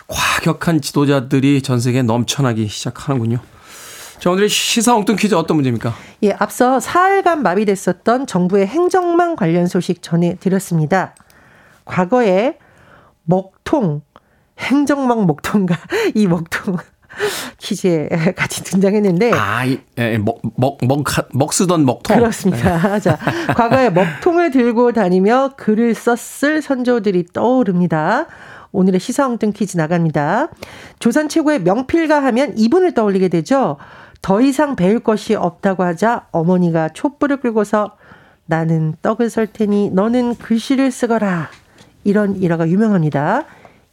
과격한 0.07 0.81
지도자들이 0.81 1.61
전 1.61 1.79
세계에 1.79 2.01
넘쳐나기 2.01 2.67
시작하는군요. 2.67 3.39
자, 4.19 4.31
오늘의 4.31 4.49
시사 4.49 4.95
엉뚱 4.95 5.15
퀴즈 5.15 5.35
어떤 5.35 5.57
문제입니까? 5.57 5.93
예, 6.23 6.31
앞서 6.39 6.79
사흘간 6.79 7.43
마비됐었던 7.43 8.25
정부의 8.25 8.65
행정망 8.67 9.35
관련 9.35 9.67
소식 9.67 10.01
전해드렸습니다. 10.01 11.13
과거에 11.85 12.57
먹통, 13.25 14.01
행정망 14.59 15.27
먹통과 15.27 15.77
이 16.15 16.25
먹통 16.25 16.77
퀴즈에 17.59 18.09
같이 18.35 18.63
등장했는데. 18.63 19.33
아, 19.33 19.65
이, 19.65 19.79
예, 19.97 20.17
먹, 20.17 20.41
먹, 20.55 20.77
먹, 20.81 21.03
먹 21.33 21.53
쓰던 21.53 21.85
먹통. 21.85 22.17
그렇습니다. 22.17 22.93
네. 22.93 22.99
자, 22.99 23.17
과거에 23.55 23.89
먹통을 23.89 24.51
들고 24.51 24.93
다니며 24.93 25.51
글을 25.57 25.93
썼을 25.93 26.61
선조들이 26.61 27.27
떠오릅니다. 27.33 28.27
오늘의 28.77 28.99
시사엉뚱 28.99 29.53
퀴즈 29.53 29.75
나갑니다. 29.75 30.49
조선 30.99 31.29
최고의 31.29 31.63
명필가 31.63 32.23
하면 32.25 32.55
이분을 32.55 32.93
떠올리게 32.93 33.27
되죠. 33.27 33.77
더 34.21 34.39
이상 34.39 34.75
배울 34.75 34.99
것이 34.99 35.33
없다고 35.33 35.81
하자 35.83 36.27
어머니가 36.31 36.89
촛불을 36.89 37.39
끌고서 37.39 37.97
나는 38.45 38.93
떡을 39.01 39.31
썰 39.31 39.47
테니 39.47 39.89
너는 39.89 40.35
글씨를 40.35 40.91
쓰거라. 40.91 41.49
이런 42.03 42.35
일화가 42.35 42.69
유명합니다. 42.69 43.45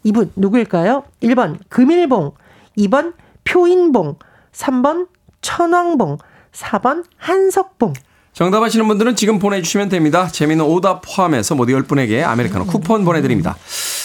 이분 0.03 0.31
누구일까요? 0.37 1.05
1번 1.23 1.57
금일봉, 1.71 2.33
2번 2.77 3.15
표인봉, 3.45 4.17
3번 4.53 5.09
천왕봉, 5.41 6.19
4번 6.53 7.05
한석봉. 7.17 7.95
정답 8.35 8.65
아시는 8.65 8.89
분들은 8.89 9.15
지금 9.15 9.39
보내주시면 9.39 9.89
됩니다. 9.89 10.27
재미있는 10.27 10.65
오답 10.65 11.03
포함해서 11.03 11.55
모두 11.55 11.73
10분에게 11.73 12.25
아메리카노 12.25 12.67
쿠폰 12.67 13.05
보내드립니다. 13.05 13.57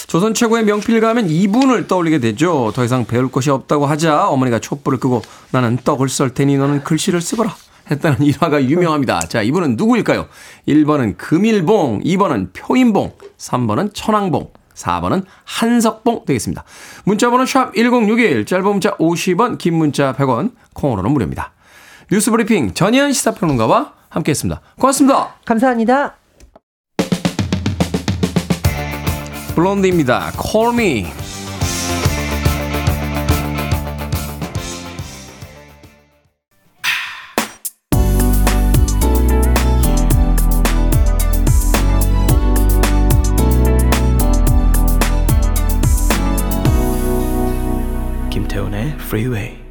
조선 0.06 0.34
최고의 0.34 0.64
명필가 0.66 1.08
하면 1.08 1.28
이분을 1.28 1.88
떠올리게 1.88 2.20
되죠. 2.20 2.70
더 2.72 2.84
이상 2.84 3.04
배울 3.06 3.28
것이 3.28 3.50
없다고 3.50 3.86
하자 3.86 4.28
어머니가 4.28 4.60
촛불을 4.60 5.00
끄고 5.00 5.22
나는 5.50 5.78
떡을 5.82 6.08
썰 6.08 6.32
테니 6.32 6.58
너는 6.58 6.84
글씨를 6.84 7.20
쓰거라. 7.20 7.56
했다는 7.90 8.22
일화가 8.22 8.62
유명합니다. 8.62 9.18
자, 9.18 9.42
이분은 9.42 9.74
누구일까요? 9.74 10.28
1번은 10.68 11.16
금일봉, 11.16 12.02
2번은 12.04 12.52
표인봉, 12.52 13.14
3번은 13.36 13.90
천왕봉, 13.94 14.50
4번은 14.76 15.24
한석봉 15.44 16.24
되겠습니다. 16.24 16.62
문자번호 17.02 17.46
샵 17.46 17.74
1061, 17.74 18.44
짧은 18.46 18.64
문자 18.64 18.96
50원, 18.96 19.58
긴 19.58 19.74
문자 19.74 20.14
100원, 20.14 20.52
콩으로는 20.74 21.10
무료입니다. 21.10 21.52
뉴스 22.12 22.32
브리핑 22.32 22.74
전희연 22.74 23.12
시사평론가와 23.12 23.92
함께했습니다. 24.08 24.60
고맙습니다. 24.80 25.36
감사합니다. 25.44 26.16
블론드입니다. 29.54 30.32
Call 30.32 30.74
me. 30.74 31.06
김태훈의 48.30 48.94
Freeway. 48.98 49.69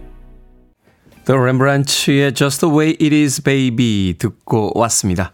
The 1.29 1.39
Rembrandt의 1.39 2.33
Just 2.33 2.61
the 2.61 2.75
Way 2.75 2.97
It 2.99 3.15
Is 3.15 3.43
Baby 3.43 4.15
듣고 4.17 4.71
왔습니다. 4.73 5.31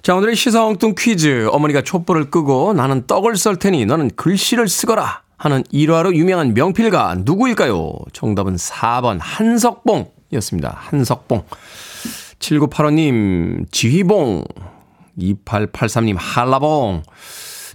자, 0.00 0.14
오늘의 0.14 0.34
시사 0.34 0.64
엉뚱 0.64 0.94
퀴즈. 0.96 1.48
어머니가 1.52 1.82
촛불을 1.82 2.30
끄고 2.30 2.72
나는 2.72 3.06
떡을 3.06 3.36
썰 3.36 3.56
테니 3.56 3.84
너는 3.84 4.12
글씨를 4.16 4.66
쓰거라 4.66 5.24
하는 5.36 5.62
일화로 5.70 6.14
유명한 6.14 6.54
명필가 6.54 7.16
누구일까요? 7.26 7.92
정답은 8.14 8.56
4번 8.56 9.18
한석봉이었습니다. 9.20 10.74
한석봉. 10.74 11.44
7985님 12.38 13.70
지휘봉. 13.70 14.42
2883님 15.18 16.16
한라봉. 16.18 17.02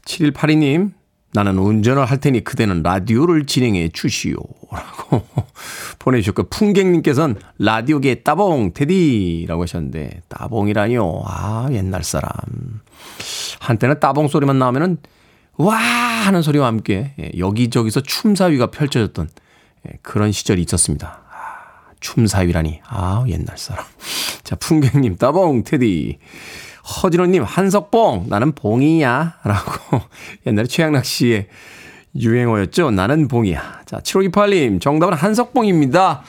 7182님 0.05 0.93
나는 1.33 1.57
운전을 1.57 2.05
할 2.05 2.19
테니 2.19 2.43
그대는 2.43 2.83
라디오를 2.83 3.45
진행해 3.45 3.89
주시오. 3.89 4.35
라고 4.71 5.25
보내주셨고, 5.99 6.49
풍객님께서는 6.49 7.35
라디오계 7.59 8.23
따봉, 8.23 8.73
테디라고 8.73 9.63
하셨는데, 9.63 10.21
따봉이라니요. 10.27 11.23
아, 11.25 11.69
옛날 11.71 12.03
사람. 12.03 12.31
한때는 13.59 13.99
따봉 13.99 14.27
소리만 14.27 14.59
나오면은, 14.59 14.97
와! 15.57 16.01
하는 16.21 16.41
소리와 16.41 16.67
함께, 16.67 17.13
예, 17.19 17.31
여기저기서 17.37 18.01
춤사위가 18.01 18.67
펼쳐졌던 18.67 19.29
예, 19.87 19.97
그런 20.01 20.31
시절이 20.31 20.61
있었습니다. 20.61 21.21
아, 21.29 21.93
춤사위라니. 21.99 22.81
아, 22.87 23.23
옛날 23.27 23.57
사람. 23.57 23.85
자, 24.43 24.55
풍객님, 24.55 25.17
따봉, 25.17 25.63
테디. 25.63 26.19
허진호님, 26.91 27.43
한석봉, 27.43 28.25
나는 28.29 28.51
봉이야. 28.51 29.35
라고 29.43 30.01
옛날에 30.45 30.67
최양락 30.67 31.05
씨의 31.05 31.47
유행어였죠. 32.15 32.91
나는 32.91 33.27
봉이야. 33.27 33.81
자, 33.85 33.99
7528님, 33.99 34.81
정답은 34.81 35.13
한석봉입니다. 35.13 36.23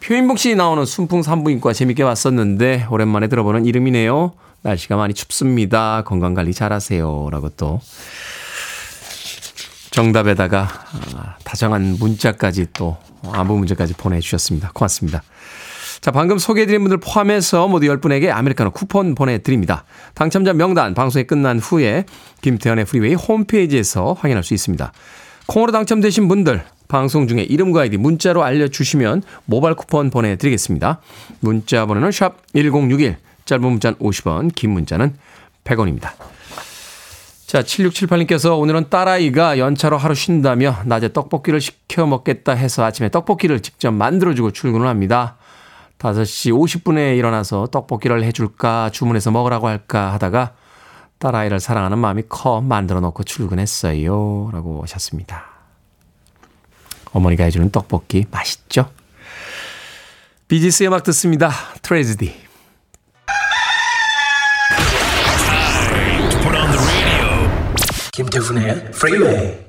표인봉 0.00 0.36
씨 0.36 0.54
나오는 0.54 0.84
순풍 0.84 1.22
산부인과 1.22 1.72
재밌게 1.72 2.04
봤었는데, 2.04 2.86
오랜만에 2.90 3.28
들어보는 3.28 3.64
이름이네요. 3.66 4.32
날씨가 4.62 4.96
많이 4.96 5.14
춥습니다. 5.14 6.02
건강관리 6.04 6.52
잘하세요. 6.52 7.28
라고 7.30 7.48
또, 7.50 7.80
정답에다가 9.90 10.68
아, 11.16 11.36
다정한 11.44 11.96
문자까지 11.98 12.66
또, 12.72 12.96
안부 13.32 13.56
문자까지 13.56 13.94
보내주셨습니다. 13.94 14.70
고맙습니다. 14.72 15.22
자, 16.00 16.10
방금 16.12 16.38
소개해드린 16.38 16.82
분들 16.82 16.98
포함해서 16.98 17.66
모두 17.68 17.86
10분에게 17.86 18.30
아메리카노 18.30 18.70
쿠폰 18.70 19.14
보내드립니다. 19.14 19.84
당첨자 20.14 20.52
명단 20.52 20.94
방송이 20.94 21.24
끝난 21.24 21.58
후에 21.58 22.04
김태훈의 22.40 22.84
프리웨이 22.84 23.14
홈페이지에서 23.14 24.12
확인할 24.12 24.44
수 24.44 24.54
있습니다. 24.54 24.92
콩으로 25.46 25.72
당첨되신 25.72 26.28
분들 26.28 26.62
방송 26.86 27.26
중에 27.26 27.42
이름과 27.42 27.82
아이디 27.82 27.96
문자로 27.96 28.44
알려주시면 28.44 29.22
모바일 29.44 29.74
쿠폰 29.74 30.10
보내드리겠습니다. 30.10 31.00
문자 31.40 31.84
번호는 31.86 32.12
샵 32.12 32.36
1061, 32.54 33.16
짧은 33.44 33.62
문자는 33.62 33.98
50원, 33.98 34.54
긴 34.54 34.70
문자는 34.70 35.14
100원입니다. 35.64 36.12
자, 37.46 37.62
7678님께서 37.62 38.58
오늘은 38.58 38.90
딸아이가 38.90 39.58
연차로 39.58 39.96
하루 39.96 40.14
쉰다며 40.14 40.76
낮에 40.84 41.12
떡볶이를 41.12 41.62
시켜 41.62 42.06
먹겠다 42.06 42.52
해서 42.52 42.84
아침에 42.84 43.08
떡볶이를 43.08 43.60
직접 43.60 43.90
만들어주고 43.90 44.50
출근을 44.50 44.86
합니다. 44.86 45.37
5시 45.98 46.52
50분에 46.52 47.16
일어나서 47.18 47.66
떡볶이를 47.66 48.22
해줄까 48.24 48.90
주문해서 48.90 49.30
먹으라고 49.30 49.68
할까 49.68 50.12
하다가 50.12 50.54
딸아이를 51.18 51.58
사랑하는 51.58 51.98
마음이 51.98 52.22
커 52.28 52.60
만들어 52.60 53.00
놓고 53.00 53.24
출근했어요. 53.24 54.50
라고 54.52 54.82
하셨습니다. 54.82 55.46
어머니가 57.12 57.44
해주는 57.44 57.70
떡볶이 57.70 58.26
맛있죠? 58.30 58.90
비지스 60.46 60.84
음악 60.84 61.02
듣습니다. 61.02 61.50
Tragedy. 61.82 62.48
김태훈의 68.12 68.90
프리웨이 68.90 69.68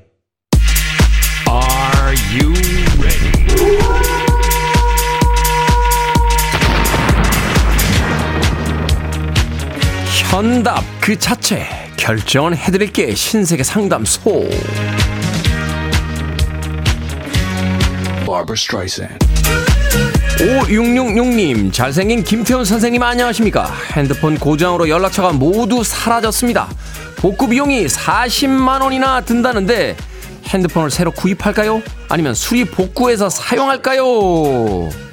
Are 1.47 2.15
you 2.33 2.68
현답 10.29 10.83
그 11.01 11.17
자체 11.17 11.65
결정은 11.97 12.55
해드릴게. 12.55 13.15
신세계 13.15 13.63
상담소. 13.63 14.47
5666님 20.37 21.73
잘생긴 21.73 22.23
김태훈 22.23 22.63
선생님 22.63 23.01
안녕하십니까? 23.01 23.73
핸드폰 23.93 24.37
고장으로 24.37 24.87
연락처가 24.87 25.33
모두 25.33 25.83
사라졌습니다. 25.83 26.69
복구 27.17 27.49
비용이 27.49 27.87
40만원이나 27.87 29.25
든다는데 29.25 29.97
핸드폰을 30.45 30.91
새로 30.91 31.09
구입할까요? 31.11 31.81
아니면 32.07 32.35
수리 32.35 32.65
복구해서 32.65 33.29
사용할까요? 33.29 35.08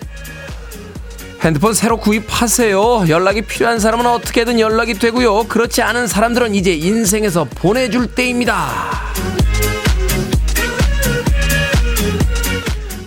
핸드폰 1.47 1.75
새로 1.75 1.97
구입하세요. 1.99 3.09
연락이 3.09 3.41
필요한 3.41 3.79
사람은 3.79 4.05
어떻게든 4.05 4.59
연락이 4.59 4.95
되고요. 4.95 5.45
그렇지 5.45 5.81
않은 5.81 6.09
사람들은 6.09 6.57
이제 6.57 6.75
인생에서 6.75 7.45
보내줄 7.45 8.09
때입니다. 8.17 8.69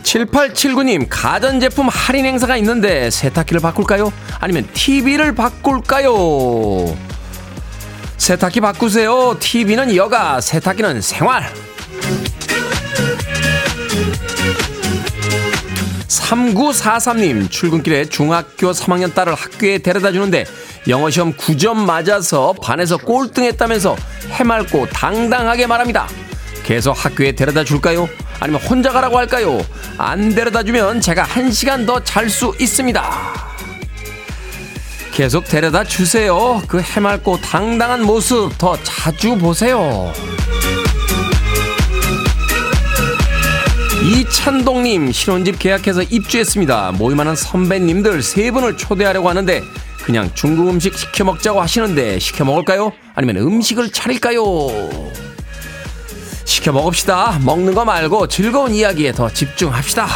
7879님, 0.03 1.07
가전제품 1.09 1.89
할인 1.89 2.25
행사가 2.25 2.55
있는데 2.57 3.11
세탁기를 3.11 3.59
바꿀까요? 3.59 4.13
아니면 4.39 4.65
TV를 4.73 5.35
바꿀까요? 5.35 6.95
세탁기 8.15 8.61
바꾸세요. 8.61 9.35
TV는 9.37 9.97
여가, 9.97 10.39
세탁기는 10.39 11.01
생활. 11.01 11.43
3943님, 16.09 17.49
출근길에 17.51 18.05
중학교 18.05 18.71
3학년 18.71 19.13
딸을 19.13 19.35
학교에 19.35 19.77
데려다 19.77 20.11
주는데 20.11 20.45
영어 20.87 21.09
시험 21.09 21.33
9점 21.33 21.75
맞아서 21.75 22.53
반에서 22.61 22.97
꼴등했다면서 22.97 23.95
해맑고 24.31 24.87
당당하게 24.89 25.67
말합니다. 25.67 26.07
계속 26.63 26.93
학교에 26.93 27.31
데려다 27.31 27.63
줄까요? 27.63 28.09
아니면 28.39 28.61
혼자 28.61 28.91
가라고 28.91 29.17
할까요? 29.17 29.59
안 29.97 30.33
데려다 30.33 30.63
주면 30.63 30.99
제가 31.01 31.23
1시간 31.25 31.85
더 31.85 31.99
잘 32.03 32.29
수 32.29 32.53
있습니다. 32.59 33.49
계속 35.13 35.43
데려다 35.45 35.83
주세요. 35.83 36.61
그 36.67 36.79
해맑고 36.79 37.41
당당한 37.41 38.03
모습 38.03 38.57
더 38.57 38.77
자주 38.83 39.37
보세요. 39.37 40.11
이찬동님 44.09 45.11
신혼집 45.11 45.59
계약해서 45.59 46.01
입주했습니다. 46.01 46.93
모임하는 46.97 47.35
선배님들 47.35 48.23
세 48.23 48.49
분을 48.49 48.75
초대하려고 48.75 49.29
하는데 49.29 49.61
그냥 50.03 50.31
중국 50.33 50.67
음식 50.67 50.97
시켜 50.97 51.23
먹자고 51.23 51.61
하시는데 51.61 52.17
시켜 52.17 52.43
먹을까요? 52.43 52.91
아니면 53.13 53.37
음식을 53.37 53.91
차릴까요? 53.91 54.41
시켜 56.43 56.71
먹읍시다. 56.71 57.41
먹는 57.45 57.75
거 57.75 57.85
말고 57.85 58.25
즐거운 58.27 58.73
이야기에 58.73 59.11
더 59.11 59.31
집중합시다. 59.31 60.07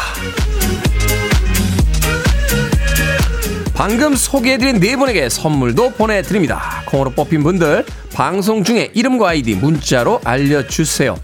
방금 3.76 4.16
소개해드린 4.16 4.80
네 4.80 4.96
분에게 4.96 5.30
선물도 5.30 5.92
보내드립니다. 5.92 6.84
콩으로 6.86 7.10
뽑힌 7.12 7.44
분들 7.44 7.86
방송 8.14 8.64
중에 8.64 8.92
이름과 8.94 9.30
아이디 9.30 9.56
문자로 9.56 10.22
알려주세요. 10.24 11.18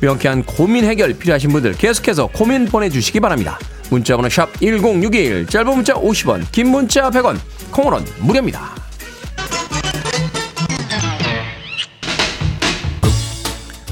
명쾌한 0.00 0.44
고민 0.44 0.84
해결 0.84 1.14
필요하신 1.14 1.50
분들 1.50 1.72
계속해서 1.72 2.28
고민 2.28 2.66
보내주시기 2.66 3.20
바랍니다. 3.20 3.58
문자번호 3.90 4.28
샵 4.28 4.52
1061, 4.60 5.46
짧은 5.46 5.74
문자 5.74 5.94
50원, 5.94 6.44
긴 6.52 6.68
문자 6.70 7.10
100원, 7.10 7.38
콩으로는 7.70 8.06
무료입니다. 8.20 8.74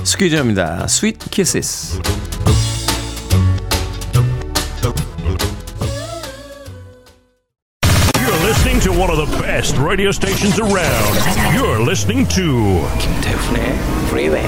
스퀴즈입니다. 0.04 0.86
Sweet 0.86 1.18
Kisses. 1.30 2.00
To 8.84 8.92
one 8.92 9.08
of 9.08 9.16
the 9.16 9.38
best 9.38 9.78
radio 9.78 10.12
stations 10.12 10.58
around. 10.58 11.16
You're 11.56 11.80
listening 11.80 12.28
to 12.34 12.86
김태훈의 12.98 13.78
Freeway. 14.08 14.46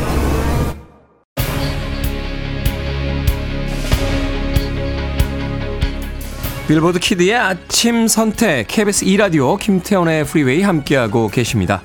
빌보드 6.68 6.98
키드의 6.98 7.34
아침 7.34 8.06
선택 8.08 8.66
KBS 8.68 9.06
2라디오 9.06 9.58
김태훈의 9.58 10.26
프리웨이 10.26 10.60
함께하고 10.60 11.28
계십니다. 11.28 11.80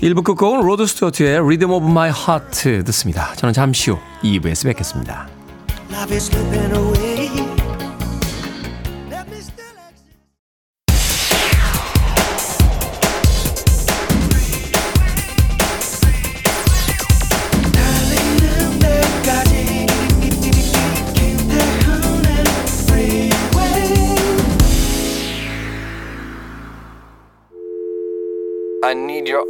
1부 0.00 0.24
끝곡은 0.24 0.62
로드 0.62 0.86
스튜어트의 0.86 1.40
Rhythm 1.40 1.72
of 1.72 1.86
My 1.86 2.08
Heart 2.08 2.84
듣습니다. 2.84 3.34
저는 3.34 3.52
잠시 3.52 3.90
후 3.90 3.98
2부에서 4.22 4.64
뵙겠습니다. 4.64 5.28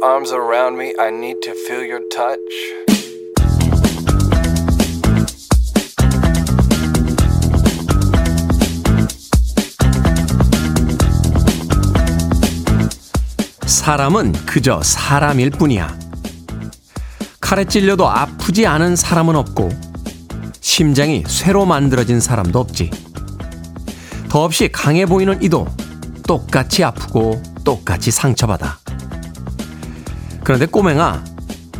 Arms 0.03 0.33
around 0.33 0.77
me. 0.77 0.93
I 0.99 1.09
need 1.09 1.41
to 1.41 1.53
feel 1.53 1.85
your 1.85 2.01
touch. 2.09 2.39
사람은 13.65 14.33
그저 14.45 14.81
사람일 14.83 15.51
뿐이야. 15.51 15.97
칼에 17.39 17.65
찔려도 17.65 18.07
아프지 18.07 18.65
않은 18.65 18.95
사람은 18.95 19.35
없고, 19.35 19.69
심장이 20.61 21.23
쇠로 21.27 21.65
만들어진 21.65 22.19
사람도 22.19 22.59
없지. 22.59 22.91
더없이 24.29 24.69
강해 24.71 25.05
보이는 25.05 25.41
이도 25.41 25.67
똑같이 26.27 26.83
아프고 26.83 27.41
똑같이 27.65 28.11
상처받아. 28.11 28.80
그런데 30.51 30.65
꼬맹아, 30.65 31.23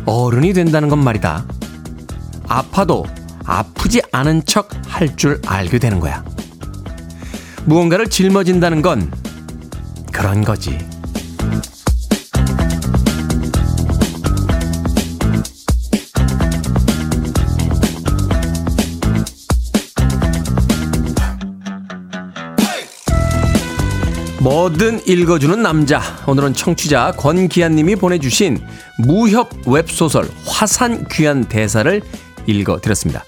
어른이 0.06 0.54
된다는 0.54 0.88
건 0.88 1.04
말이다. 1.04 1.44
아파도 2.48 3.04
아프지 3.44 4.00
않은 4.12 4.46
척 4.46 4.70
할 4.88 5.14
줄 5.14 5.42
알게 5.46 5.78
되는 5.78 6.00
거야. 6.00 6.24
무언가를 7.66 8.08
짊어진다는 8.08 8.80
건 8.80 9.12
그런 10.10 10.42
거지. 10.42 10.78
뭐든 24.42 25.06
읽어주는 25.06 25.62
남자. 25.62 26.02
오늘은 26.26 26.54
청취자 26.54 27.12
권기한님이 27.12 27.94
보내주신 27.94 28.60
무협 28.98 29.68
웹소설 29.68 30.28
화산 30.44 31.06
귀한 31.12 31.44
대사를 31.44 32.02
읽어드렸습니다. 32.48 33.24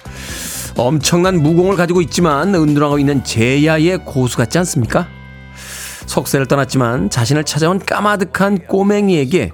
엄청난 0.76 1.40
무공을 1.40 1.76
가지고 1.76 2.00
있지만 2.00 2.52
은둔하고 2.52 2.98
있는 2.98 3.22
제야의 3.22 3.98
고수 3.98 4.36
같지 4.36 4.58
않습니까? 4.58 5.06
속세를 6.06 6.46
떠났지만 6.46 7.10
자신을 7.10 7.44
찾아온 7.44 7.78
까마득한 7.78 8.66
꼬맹이에게 8.66 9.52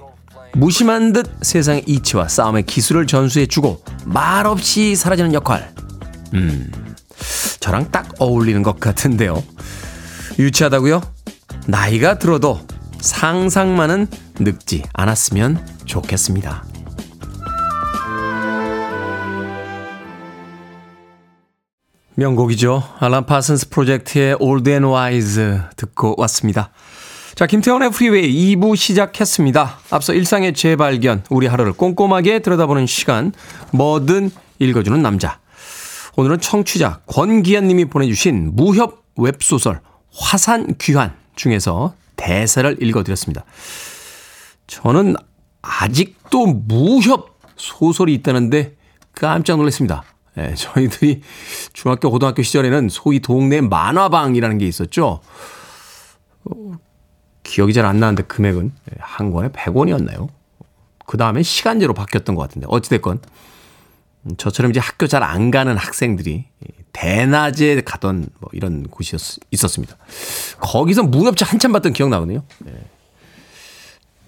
무심한 0.53 1.13
듯 1.13 1.29
세상의 1.43 1.83
이치와 1.85 2.27
싸움의 2.27 2.63
기술을 2.63 3.05
전수해주고 3.05 3.83
말없이 4.05 4.95
사라지는 4.95 5.35
역할. 5.35 5.71
음, 6.33 6.71
저랑 7.59 7.91
딱 7.91 8.15
어울리는 8.17 8.63
것 8.63 8.79
같은데요. 8.79 9.43
유치하다고요? 10.39 11.10
나이가 11.67 12.17
들어도 12.17 12.59
상상만은 12.99 14.07
늙지 14.39 14.83
않았으면 14.93 15.65
좋겠습니다. 15.85 16.63
명곡이죠. 22.15 22.83
알란 22.99 23.25
파슨스 23.25 23.69
프로젝트의 23.69 24.35
Old 24.39 24.69
and 24.69 24.87
Wise 24.87 25.59
듣고 25.75 26.15
왔습니다. 26.17 26.71
자, 27.35 27.47
김태훈의 27.47 27.91
프리웨이 27.91 28.55
2부 28.55 28.75
시작했습니다. 28.75 29.79
앞서 29.89 30.13
일상의 30.13 30.53
재발견, 30.53 31.23
우리 31.29 31.47
하루를 31.47 31.73
꼼꼼하게 31.73 32.39
들여다보는 32.39 32.85
시간, 32.85 33.31
뭐든 33.71 34.29
읽어주는 34.59 35.01
남자. 35.01 35.39
오늘은 36.17 36.41
청취자 36.41 36.99
권기현 37.07 37.67
님이 37.67 37.85
보내주신 37.85 38.51
무협 38.53 39.05
웹소설 39.15 39.79
화산 40.13 40.75
귀환 40.77 41.20
중에서 41.41 41.93
대사를 42.15 42.81
읽어드렸습니다. 42.81 43.43
저는 44.67 45.15
아직도 45.61 46.45
무협 46.47 47.39
소설이 47.55 48.13
있다는데 48.15 48.75
깜짝 49.13 49.57
놀랐습니다. 49.57 50.03
예, 50.37 50.53
저희들이 50.55 51.21
중학교, 51.73 52.09
고등학교 52.09 52.41
시절에는 52.41 52.89
소위 52.89 53.19
동네 53.19 53.59
만화방이라는 53.61 54.57
게 54.59 54.67
있었죠. 54.67 55.19
어, 56.45 56.73
기억이 57.43 57.73
잘 57.73 57.85
안 57.85 57.99
나는데 57.99 58.23
금액은 58.23 58.71
예, 58.91 58.95
한 58.99 59.31
권에 59.31 59.49
100원이었나요? 59.49 60.29
그 61.05 61.17
다음에 61.17 61.43
시간제로 61.43 61.93
바뀌었던 61.93 62.35
것 62.35 62.43
같은데 62.43 62.67
어찌됐건 62.69 63.17
음, 63.17 63.21
저처럼 64.37 64.71
이제 64.71 64.79
학교 64.79 65.07
잘 65.07 65.23
안 65.23 65.49
가는 65.51 65.75
학생들이 65.77 66.45
대낮에 66.93 67.81
가던 67.81 68.27
뭐 68.39 68.49
이런 68.53 68.83
곳이 68.87 69.15
있었습니다. 69.51 69.95
거기서 70.59 71.03
무협지 71.03 71.43
한참 71.43 71.71
봤던 71.71 71.93
기억 71.93 72.09
나거든요. 72.09 72.43
네. 72.59 72.73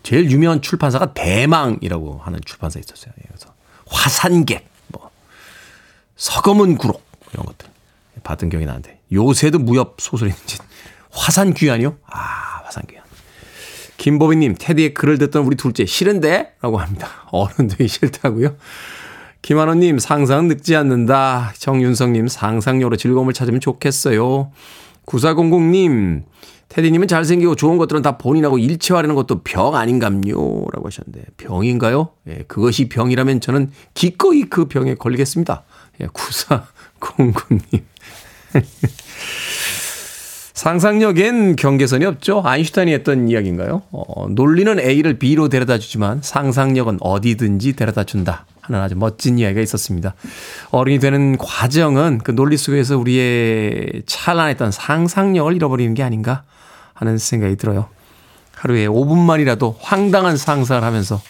제일 0.01 0.29
유명한 0.32 0.62
출판사가 0.62 1.13
대망이라고 1.13 2.19
하는 2.23 2.39
출판사 2.45 2.79
있었어요. 2.79 3.13
예, 3.19 3.23
그래서 3.27 3.53
화산객, 3.88 4.67
뭐 4.88 5.10
서검은 6.15 6.77
구록 6.77 7.06
이런 7.34 7.45
것들 7.45 7.69
봤던 8.23 8.49
기억이 8.49 8.65
나는데 8.65 8.99
요새도 9.12 9.60
무협 9.60 9.97
소설이 9.99 10.32
있는지 10.32 10.58
화산 11.12 11.53
귀환이요? 11.53 11.97
아 12.08 12.62
화산 12.65 12.84
귀환. 12.89 13.03
김보빈님 13.97 14.56
테디의 14.60 14.93
글을 14.93 15.17
듣던 15.19 15.45
우리 15.45 15.56
둘째 15.56 15.86
싫은데? 15.86 16.56
라고 16.62 16.77
합니다. 16.79 17.10
어른들이 17.32 17.88
싫다고요? 17.88 18.56
김한호님, 19.43 19.99
상상은 19.99 20.47
늙지 20.47 20.73
않는다. 20.77 21.51
정윤성님, 21.58 22.29
상상력으로 22.29 22.95
즐거움을 22.95 23.34
찾으면 23.34 23.60
좋겠어요. 23.60 24.51
9400님, 25.06 26.23
테디님은 26.69 27.10
잘생기고 27.10 27.56
좋은 27.56 27.77
것들은 27.77 28.01
다 28.01 28.17
본인하고 28.17 28.58
일치하려는 28.58 29.15
것도 29.15 29.41
병 29.43 29.75
아닌감요? 29.75 30.32
라고 30.32 30.88
하셨는데, 30.88 31.25
병인가요? 31.36 32.12
예, 32.29 32.45
그것이 32.47 32.88
병이라면 32.88 33.41
저는 33.41 33.71
기꺼이 33.93 34.43
그 34.43 34.69
병에 34.69 34.95
걸리겠습니다. 34.95 35.63
예, 35.99 36.08
9409님. 36.08 37.82
상상력엔 40.53 41.58
경계선이 41.58 42.06
없죠. 42.06 42.41
아인슈타인이 42.45 42.93
했던 42.93 43.27
이야기인가요? 43.27 43.82
어, 43.91 44.27
논리는 44.29 44.79
A를 44.79 45.19
B로 45.19 45.49
데려다 45.49 45.77
주지만 45.77 46.21
상상력은 46.21 46.99
어디든지 47.01 47.73
데려다 47.73 48.06
준다. 48.06 48.45
하는 48.63 48.80
아주 48.80 48.95
멋진 48.95 49.38
이야기가 49.38 49.62
있었습니다. 49.62 50.15
어른이 50.71 50.99
되는 50.99 51.38
과정은 51.38 52.19
그 52.23 52.32
논리 52.32 52.56
속에서 52.58 52.97
우리의 52.97 54.04
찬란했던 54.06 54.71
상상력을 54.71 55.54
잃어버리는 55.54 55.93
게 55.93 56.02
아닌가 56.02 56.43
하는 56.93 57.17
생각이 57.17 57.58
들어요. 57.58 57.89
하루에 58.56 58.88
5분만이라도 58.88 59.76
황당한 59.80 60.38
상상을 60.38 60.82
하면서 60.82 61.21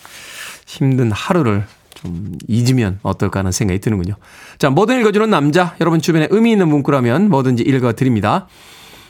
힘든 0.68 1.12
하루를 1.12 1.66
좀 1.96 2.38
잊으면 2.48 3.00
어떨까 3.02 3.40
하는 3.40 3.52
생각이 3.52 3.80
드는군요. 3.80 4.16
자, 4.60 4.70
뭐든 4.70 5.00
읽어주는 5.00 5.28
남자. 5.30 5.76
여러분 5.82 6.02
주변에 6.02 6.28
의미 6.30 6.52
있는 6.52 6.68
문구라면 6.68 7.30
뭐든지 7.30 7.64
읽어드립니다. 7.64 8.48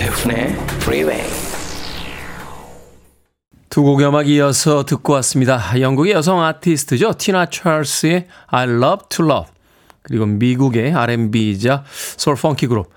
김태훈의 0.00 0.56
Freeway. 0.80 1.22
두 3.68 3.82
곡의 3.82 4.08
음악 4.08 4.28
이어서 4.28 4.84
듣고 4.84 5.12
왔습니다. 5.14 5.78
영국의 5.78 6.14
여성 6.14 6.42
아티스트죠. 6.42 7.12
티나 7.18 7.46
찰스의 7.46 8.26
I 8.46 8.64
Love 8.64 9.08
to 9.10 9.26
Love. 9.26 9.52
그리고 10.02 10.24
미국의 10.24 10.94
R&B이자 10.94 11.84
소울 12.16 12.36
펑키 12.36 12.66
그룹 12.68 12.90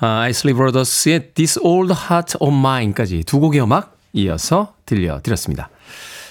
아, 0.00 0.22
아이슬리 0.22 0.52
브라더스의 0.52 1.30
This 1.34 1.60
Old 1.62 1.94
Heart 1.94 2.38
of 2.40 2.52
Mine까지 2.52 3.22
두 3.24 3.38
곡의 3.38 3.62
음악 3.62 3.96
이어서 4.12 4.74
들려드렸습니다. 4.84 5.70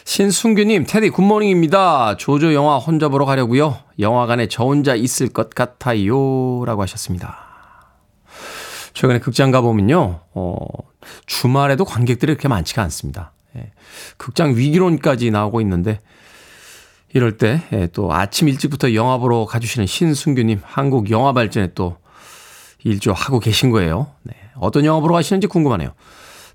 신순규님, 0.04 0.86
테디 0.88 1.10
good 1.10 1.34
morning입니다. 1.34 2.18
조조 2.18 2.54
영화 2.54 2.78
혼자 2.78 3.08
보러 3.08 3.26
가려고요. 3.26 3.78
영화관에 4.00 4.48
저 4.48 4.66
혼자 4.66 4.94
있을 4.94 5.30
것 5.30 5.50
같아요. 5.50 6.66
라고 6.66 6.82
하셨습니다. 6.82 7.47
최근에 8.98 9.20
극장 9.20 9.52
가보면요, 9.52 10.22
어, 10.34 10.58
주말에도 11.28 11.86
관객들이 11.86 12.34
그렇게 12.34 12.48
많지가 12.48 12.82
않습니다. 12.82 13.32
예, 13.56 13.72
극장 14.18 14.56
위기론까지 14.56 15.30
나오고 15.30 15.62
있는데, 15.62 16.00
이럴 17.14 17.38
때, 17.38 17.62
예, 17.74 17.86
또 17.94 18.12
아침 18.12 18.50
일찍부터 18.50 18.96
영화 18.96 19.20
보러 19.20 19.46
가주시는 19.46 19.86
신순규님, 19.86 20.62
한국 20.64 21.12
영화 21.12 21.32
발전에 21.32 21.74
또 21.76 21.98
일조하고 22.84 23.40
계신 23.40 23.70
거예요. 23.70 24.08
네, 24.24 24.34
어떤 24.56 24.84
영화 24.84 25.00
보러 25.00 25.14
가시는지 25.14 25.46
궁금하네요. 25.46 25.92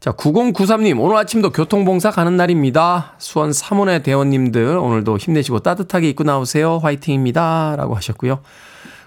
자, 0.01 0.11
9093님, 0.11 0.99
오늘 0.99 1.17
아침도 1.19 1.51
교통봉사 1.51 2.11
가는 2.11 2.37
날입니다. 2.37 3.15
수원 3.19 3.53
사문의 3.53 4.03
대원님들, 4.03 4.79
오늘도 4.79 5.17
힘내시고 5.17 5.61
따뜻하게 5.61 6.09
입고 6.09 6.25
나오세요. 6.25 6.79
화이팅입니다. 6.79 7.77
라고 7.77 7.95
하셨고요. 7.95 8.41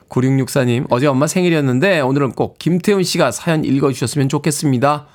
9664님, 0.09 0.85
어제 0.89 1.07
엄마 1.07 1.27
생일이었는데, 1.27 2.01
오늘은 2.01 2.33
꼭 2.33 2.57
김태훈 2.57 3.03
씨가 3.03 3.31
사연 3.31 3.65
읽어주셨으면 3.65 4.29
좋겠습니다. 4.29 5.07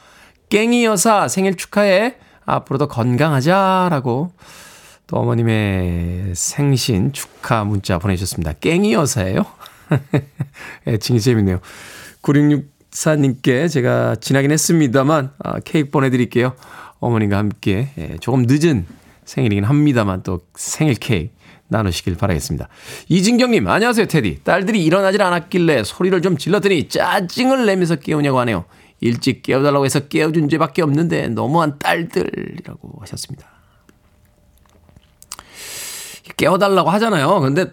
깽이 0.48 0.84
여사 0.84 1.28
생일 1.28 1.56
축하해. 1.56 2.16
앞으로도 2.44 2.88
건강하자. 2.88 3.88
라고 3.90 4.32
또 5.06 5.16
어머님의 5.18 6.32
생신 6.34 7.12
축하 7.12 7.64
문자 7.64 7.98
보내주셨습니다. 7.98 8.54
깽이 8.54 8.92
여사예요? 8.92 9.44
애칭이 10.86 11.20
재밌네요. 11.20 11.60
9664님께 12.22 13.70
제가 13.70 14.16
지나긴 14.16 14.50
했습니다만, 14.50 15.32
아, 15.38 15.60
케이크 15.60 15.90
보내드릴게요. 15.90 16.54
어머님과 17.00 17.38
함께 17.38 17.88
예, 17.98 18.16
조금 18.20 18.44
늦은 18.46 18.86
생일이긴 19.24 19.64
합니다만 19.64 20.22
또 20.22 20.40
생일 20.54 20.94
케이크 20.94 21.32
나누시길 21.70 22.16
바라겠습니다. 22.16 22.68
이진경님, 23.08 23.66
안녕하세요, 23.66 24.06
테디. 24.06 24.42
딸들이 24.42 24.84
일어나질 24.84 25.22
않았길래 25.22 25.84
소리를 25.84 26.20
좀 26.20 26.36
질렀더니 26.36 26.88
짜증을 26.88 27.64
내면서 27.64 27.96
깨우냐고 27.96 28.40
하네요. 28.40 28.64
일찍 29.00 29.42
깨워달라고 29.42 29.84
해서 29.84 30.00
깨워준 30.00 30.48
죄밖에 30.48 30.82
없는데 30.82 31.28
너무한 31.28 31.78
딸들이라고 31.78 32.98
하셨습니다. 33.00 33.48
깨워달라고 36.36 36.90
하잖아요. 36.90 37.40
근데 37.40 37.66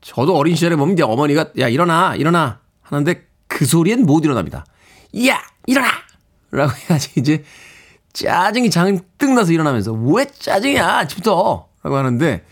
저도 0.00 0.36
어린 0.36 0.54
시절에 0.54 0.76
보면 0.76 0.94
이제 0.94 1.02
어머니가 1.02 1.50
야 1.58 1.68
일어나 1.68 2.14
일어나 2.16 2.60
하는데 2.82 3.24
그 3.46 3.64
소리엔 3.64 4.04
못 4.04 4.24
일어납니다. 4.24 4.66
야 5.26 5.40
일어나 5.66 5.88
라고 6.50 6.72
해야지 6.72 7.12
이제 7.16 7.44
짜증이 8.12 8.70
잔뜩 8.70 9.32
나서 9.32 9.52
일어나면서 9.52 9.92
왜 9.92 10.26
짜증이야 10.26 10.98
아침부터 10.98 11.68
라고 11.82 11.96
하는데 11.96 12.44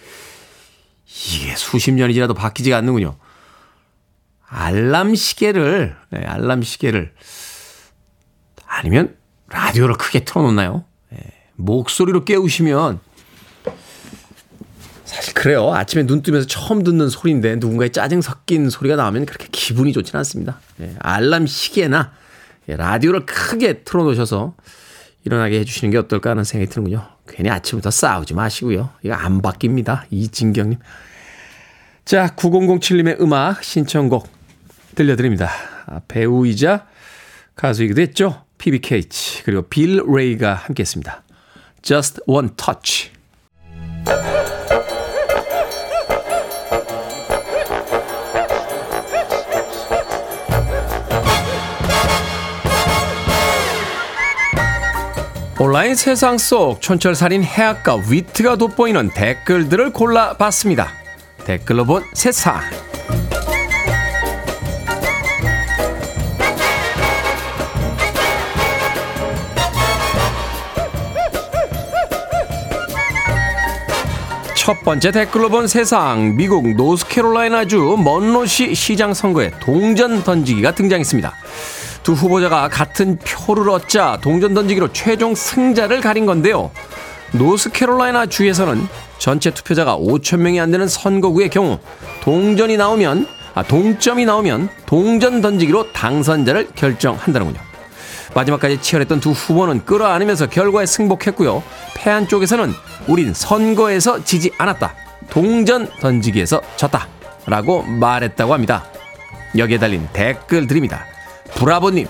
이게 1.25 1.57
수십 1.57 1.93
년이 1.93 2.15
지나도 2.15 2.35
바뀌지가 2.35 2.77
않는군요. 2.77 3.17
알람 4.49 5.15
시계를 5.15 5.97
네, 6.11 6.21
알람 6.25 6.63
시계를 6.63 7.13
아니면 8.67 9.17
라디오를 9.49 9.97
크게 9.97 10.25
틀어놓나요? 10.25 10.85
네, 11.11 11.19
목소리로 11.55 12.25
깨우시면 12.25 13.01
사실 15.05 15.35
그래요. 15.35 15.73
아침에 15.73 16.05
눈 16.05 16.23
뜨면서 16.23 16.47
처음 16.47 16.83
듣는 16.83 17.09
소리인데 17.09 17.57
누군가의 17.57 17.91
짜증 17.91 18.21
섞인 18.21 18.69
소리가 18.69 18.97
나오면 18.97 19.27
그렇게 19.27 19.49
기분이 19.51 19.93
좋지는 19.93 20.19
않습니다. 20.19 20.61
예, 20.81 20.95
알람 20.99 21.47
시계나 21.47 22.13
예, 22.69 22.77
라디오를 22.77 23.25
크게 23.25 23.85
틀어놓으셔서 23.85 24.55
일어나게 25.25 25.61
해주시는 25.61 25.91
게 25.91 25.99
어떨까 25.99 26.31
하는 26.31 26.45
생각이 26.45 26.71
드는군요. 26.71 27.09
괜히 27.29 27.51
아침부터 27.51 27.91
싸우지 27.91 28.35
마시고요. 28.35 28.91
이거 29.03 29.15
안 29.15 29.43
바뀝니다. 29.43 30.05
이진경님. 30.11 30.79
자, 32.07 32.29
9007님의 32.37 33.21
음악 33.21 33.65
신청곡 33.65 34.29
들려드립니다. 34.95 35.51
아, 35.87 36.01
배우이자 36.07 36.87
가수이기도 37.57 38.01
했죠. 38.01 38.45
PBKH 38.59 39.43
그리고 39.43 39.63
빌 39.63 40.01
레이가 40.07 40.55
함께했습니다. 40.55 41.25
Just 41.83 42.21
One 42.29 42.51
Touch. 42.57 43.11
온라인 55.59 55.97
세상 55.97 56.39
속 56.39 56.81
촌철살인 56.81 57.43
해악과 57.43 57.97
위트가 58.09 58.55
돋보이는 58.55 59.11
댓글들을 59.11 59.93
골라봤습니다. 59.93 61.06
댓글로 61.47 61.85
본 61.85 62.03
세상. 62.13 62.61
첫 74.57 74.83
번째 74.83 75.13
댓글로 75.13 75.49
본 75.49 75.69
세상. 75.69 76.37
미국 76.37 76.69
노스캐롤라이나주 76.75 77.97
먼로시 78.03 78.75
시장 78.75 79.15
선거에 79.15 79.53
동전 79.61 80.25
던지기가 80.25 80.75
등장했습니다. 80.75 81.33
두 82.03 82.15
후보자가 82.15 82.69
같은 82.69 83.19
표를 83.19 83.71
얻자 83.71 84.19
동전 84.21 84.53
던지기로 84.53 84.93
최종 84.93 85.37
승자를 85.37 86.01
가린 86.01 86.27
건데요. 86.27 86.73
노스캐롤라이나 87.33 88.27
주에서는 88.27 88.87
전체 89.19 89.51
투표자가 89.51 89.97
5천 89.97 90.39
명이 90.39 90.61
안 90.61 90.71
되는 90.71 90.87
선거구의 90.89 91.49
경우 91.49 91.79
동전이 92.23 92.77
나오면 92.77 93.27
아, 93.55 93.63
동점이 93.63 94.27
나오면 94.27 94.69
동전 94.85 95.41
던지기로 95.41 95.93
당선자를 95.93 96.69
결정한다는군요. 96.75 97.59
마지막까지 98.35 98.83
치열했던 98.83 99.21
두 99.21 99.31
후보는 99.31 99.87
끌어안으면서 99.87 100.47
결과에 100.49 100.85
승복했고요. 100.85 101.63
패한 101.95 102.29
쪽에서는 102.29 102.75
우린 103.09 103.33
선거에서 103.33 104.23
지지 104.25 104.53
않았다. 104.59 104.95
동전 105.31 105.89
던지기에서 106.01 106.61
졌다. 106.77 107.09
라고 107.47 107.83
말했다고 107.83 108.53
합니다. 108.53 108.85
여기에 109.57 109.79
달린 109.79 110.07
댓글들입니다. 110.13 111.07
브라보님, 111.55 112.07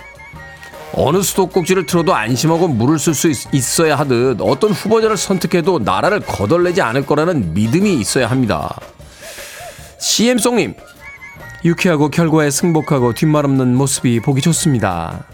어느 0.93 1.21
수도꼭지를 1.21 1.85
틀어도 1.85 2.15
안심하고 2.15 2.67
물을 2.67 2.97
쓸 2.97 3.13
수 3.13 3.31
있어야 3.51 3.97
하듯 3.97 4.41
어떤 4.41 4.71
후보자를 4.71 5.17
선택해도 5.17 5.79
나라를 5.79 6.21
거덜내지 6.21 6.81
않을 6.81 7.05
거라는 7.05 7.53
믿음이 7.53 7.95
있어야 7.95 8.27
합니다. 8.29 8.79
CM송님, 9.99 10.75
유쾌하고 11.65 12.09
결과에 12.09 12.49
승복하고 12.49 13.13
뒷말 13.13 13.45
없는 13.45 13.75
모습이 13.75 14.19
보기 14.21 14.41
좋습니다. 14.41 15.25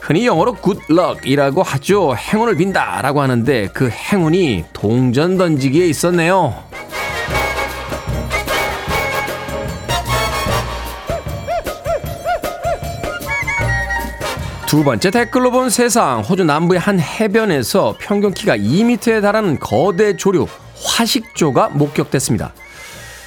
흔히 0.00 0.26
영어로 0.26 0.56
good 0.62 0.80
luck이라고 0.90 1.62
하죠. 1.64 2.14
행운을 2.14 2.56
빈다라고 2.56 3.20
하는데 3.22 3.68
그 3.72 3.88
행운이 3.88 4.66
동전 4.72 5.36
던지기에 5.36 5.86
있었네요. 5.86 6.54
두두 14.76 14.84
번째 14.84 15.10
댓글로 15.10 15.52
본 15.52 15.70
세상. 15.70 16.20
호주 16.20 16.44
남부의 16.44 16.78
한 16.78 17.00
해변에서 17.00 17.96
평균 17.98 18.34
키가 18.34 18.58
2m에 18.58 19.22
달하는 19.22 19.58
거대 19.58 20.18
조류 20.18 20.46
화식조가 20.84 21.70
목격됐습니다. 21.70 22.52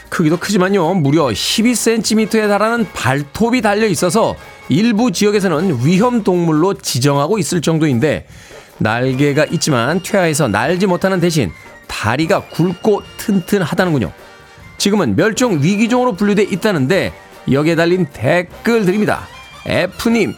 크기도 0.10 0.38
크지만요. 0.38 0.94
무려 0.94 1.26
12cm에 1.26 2.48
달하는 2.48 2.86
발톱이 2.94 3.62
달려 3.62 3.88
있어서 3.88 4.36
일부 4.68 5.12
지역에서는 5.12 5.80
위험 5.84 6.24
동물로 6.24 6.76
지정하고 6.76 7.40
있을 7.40 7.62
정도인데 7.62 8.28
날개가 8.78 9.46
있지만 9.46 10.04
퇴하에서 10.04 10.50
날지 10.50 10.86
못하는 10.86 11.20
대신 11.20 11.52
다리가 11.88 12.42
굵고 12.50 13.02
튼튼하다는군요. 13.18 14.12
지금은 14.78 15.16
멸종 15.16 15.64
위기종으로 15.64 16.14
분류돼 16.14 16.44
있다는데 16.44 17.12
여기에 17.52 17.76
달린 17.76 18.06
댓글들입니다. 18.14 19.28
F님, 19.66 20.36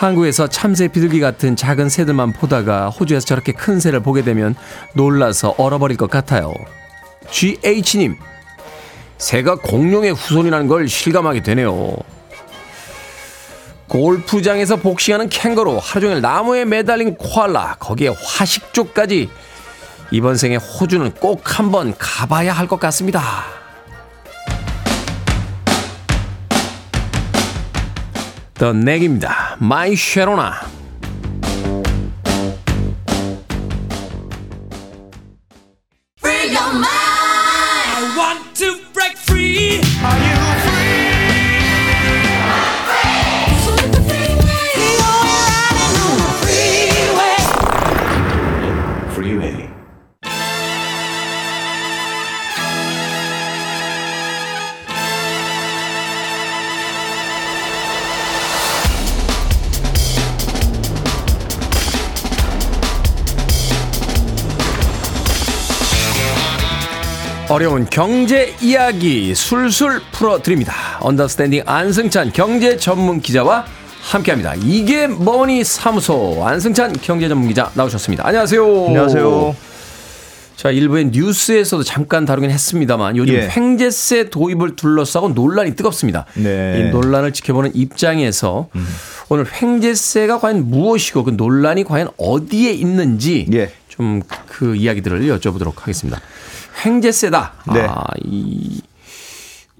한국에서 0.00 0.46
참새 0.46 0.88
비둘기 0.88 1.20
같은 1.20 1.56
작은 1.56 1.90
새들만 1.90 2.32
보다가 2.32 2.88
호주에서 2.88 3.26
저렇게 3.26 3.52
큰 3.52 3.80
새를 3.80 4.00
보게 4.00 4.22
되면 4.22 4.54
놀라서 4.94 5.54
얼어버릴 5.58 5.98
것 5.98 6.08
같아요. 6.08 6.54
GH님, 7.30 8.16
새가 9.18 9.56
공룡의 9.56 10.12
후손이라는 10.12 10.68
걸 10.68 10.88
실감하게 10.88 11.42
되네요. 11.42 11.94
골프장에서 13.88 14.76
복싱하는 14.76 15.28
캥거루, 15.28 15.78
하루 15.82 16.06
종일 16.06 16.22
나무에 16.22 16.64
매달린 16.64 17.14
코알라, 17.16 17.76
거기에 17.78 18.08
화식조까지 18.08 19.28
이번 20.12 20.36
생에 20.36 20.56
호주는 20.56 21.10
꼭 21.16 21.58
한번 21.58 21.94
가봐야 21.98 22.54
할 22.54 22.66
것 22.66 22.80
같습니다. 22.80 23.59
더 28.60 28.74
넥입니다. 28.74 29.56
마이 29.58 29.96
쉐로나. 29.96 30.79
어려운 67.50 67.84
경제 67.90 68.54
이야기 68.62 69.34
술술 69.34 70.00
풀어드립니다. 70.12 70.72
언더스탠딩 71.00 71.64
안승찬 71.66 72.32
경제 72.32 72.76
전문 72.76 73.20
기자와 73.20 73.64
함께합니다. 74.02 74.54
이게 74.62 75.08
뭐니 75.08 75.64
사무소 75.64 76.46
안승찬 76.46 76.92
경제 77.02 77.28
전문 77.28 77.48
기자 77.48 77.72
나오셨습니다. 77.74 78.24
안녕하세요. 78.24 78.86
안녕하세요. 78.86 79.56
자, 80.54 80.70
일부의 80.70 81.06
뉴스에서도 81.06 81.82
잠깐 81.82 82.24
다루긴 82.24 82.52
했습니다만 82.52 83.16
요즘 83.16 83.34
예. 83.34 83.48
횡재세 83.50 84.30
도입을 84.30 84.76
둘러싸고 84.76 85.30
논란이 85.30 85.74
뜨겁습니다. 85.74 86.26
네. 86.34 86.78
이 86.78 86.90
논란을 86.92 87.32
지켜보는 87.32 87.72
입장에서 87.74 88.68
오늘 89.28 89.44
횡재세가 89.50 90.38
과연 90.38 90.70
무엇이고 90.70 91.24
그 91.24 91.30
논란이 91.30 91.82
과연 91.82 92.10
어디에 92.16 92.70
있는지 92.70 93.48
예. 93.52 93.72
좀그 93.88 94.76
이야기들을 94.76 95.22
여쭤보도록 95.22 95.80
하겠습니다. 95.80 96.20
횡재세다. 96.84 97.52
네. 97.72 97.86
아, 97.88 98.04
이 98.24 98.80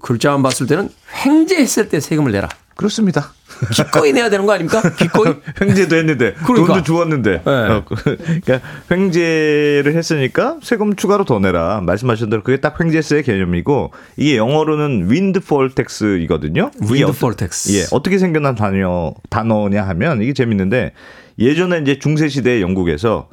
글자만 0.01 0.41
봤을 0.43 0.67
때는 0.67 0.89
횡재했을 1.25 1.89
때 1.89 1.99
세금을 1.99 2.31
내라. 2.31 2.49
그렇습니다. 2.75 3.31
기꺼이 3.71 4.11
내야 4.11 4.29
되는 4.31 4.47
거 4.47 4.53
아닙니까? 4.53 4.81
기꺼이? 4.97 5.33
횡재도 5.61 5.95
했는데 5.95 6.33
그러니까. 6.33 6.73
돈도 6.73 6.83
주웠는데 6.83 7.31
네. 7.45 7.51
어, 7.51 7.83
그러니까 7.85 8.59
횡재를 8.89 9.93
했으니까 9.95 10.57
세금 10.63 10.95
추가로 10.95 11.25
더 11.25 11.37
내라 11.37 11.81
말씀하신 11.81 12.31
대로 12.31 12.41
그게 12.41 12.59
딱 12.59 12.79
횡재세의 12.79 13.21
개념이고 13.23 13.91
이게 14.17 14.37
영어로는 14.37 15.11
windfall 15.11 15.75
tax이거든요. 15.75 16.71
windfall 16.89 17.35
tax. 17.35 17.73
예, 17.73 17.85
어떻게 17.91 18.17
생겨난 18.17 18.55
단어 18.55 19.13
단어냐 19.29 19.83
하면 19.89 20.23
이게 20.23 20.33
재밌는데 20.33 20.93
예전에 21.37 21.79
이제 21.79 21.99
중세 21.99 22.29
시대 22.29 22.61
영국에서 22.61 23.29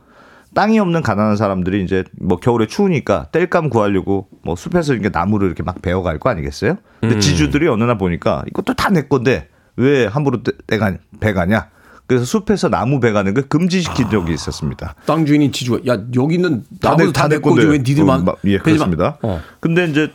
땅이 0.58 0.80
없는 0.80 1.02
가난한 1.02 1.36
사람들이 1.36 1.84
이제 1.84 2.02
뭐 2.20 2.36
겨울에 2.36 2.66
추우니까 2.66 3.26
땔감 3.30 3.70
구하려고 3.70 4.26
뭐 4.42 4.56
숲에서 4.56 4.92
이렇게 4.92 5.08
나무를 5.08 5.46
이렇게 5.46 5.62
막 5.62 5.80
베어갈 5.80 6.18
거 6.18 6.30
아니겠어요? 6.30 6.78
근데 7.00 7.14
음. 7.14 7.20
지주들이 7.20 7.68
어느 7.68 7.84
날 7.84 7.96
보니까 7.96 8.42
이것도 8.48 8.74
다 8.74 8.88
내 8.90 9.02
건데 9.02 9.48
왜 9.76 10.06
함부로 10.06 10.42
떼- 10.42 10.50
떼가 10.66 10.94
베가냐? 11.20 11.68
그래서 12.08 12.24
숲에서 12.24 12.68
나무 12.70 12.98
베가는 12.98 13.34
걸 13.34 13.44
금지시킨 13.44 14.10
적이 14.10 14.34
있었습니다. 14.34 14.96
땅 15.06 15.24
주인이 15.24 15.52
지주가 15.52 15.78
야 15.86 15.96
여기 16.16 16.34
있는 16.34 16.64
다 16.80 16.90
나무도 16.90 17.06
내- 17.06 17.12
다내내 17.12 17.40
건데 17.40 17.62
왜 17.64 17.78
니들만 17.78 18.20
어, 18.20 18.24
마- 18.24 18.32
예. 18.46 18.58
그렇습니다. 18.58 19.16
어. 19.22 19.40
근데 19.60 19.84
이제 19.86 20.10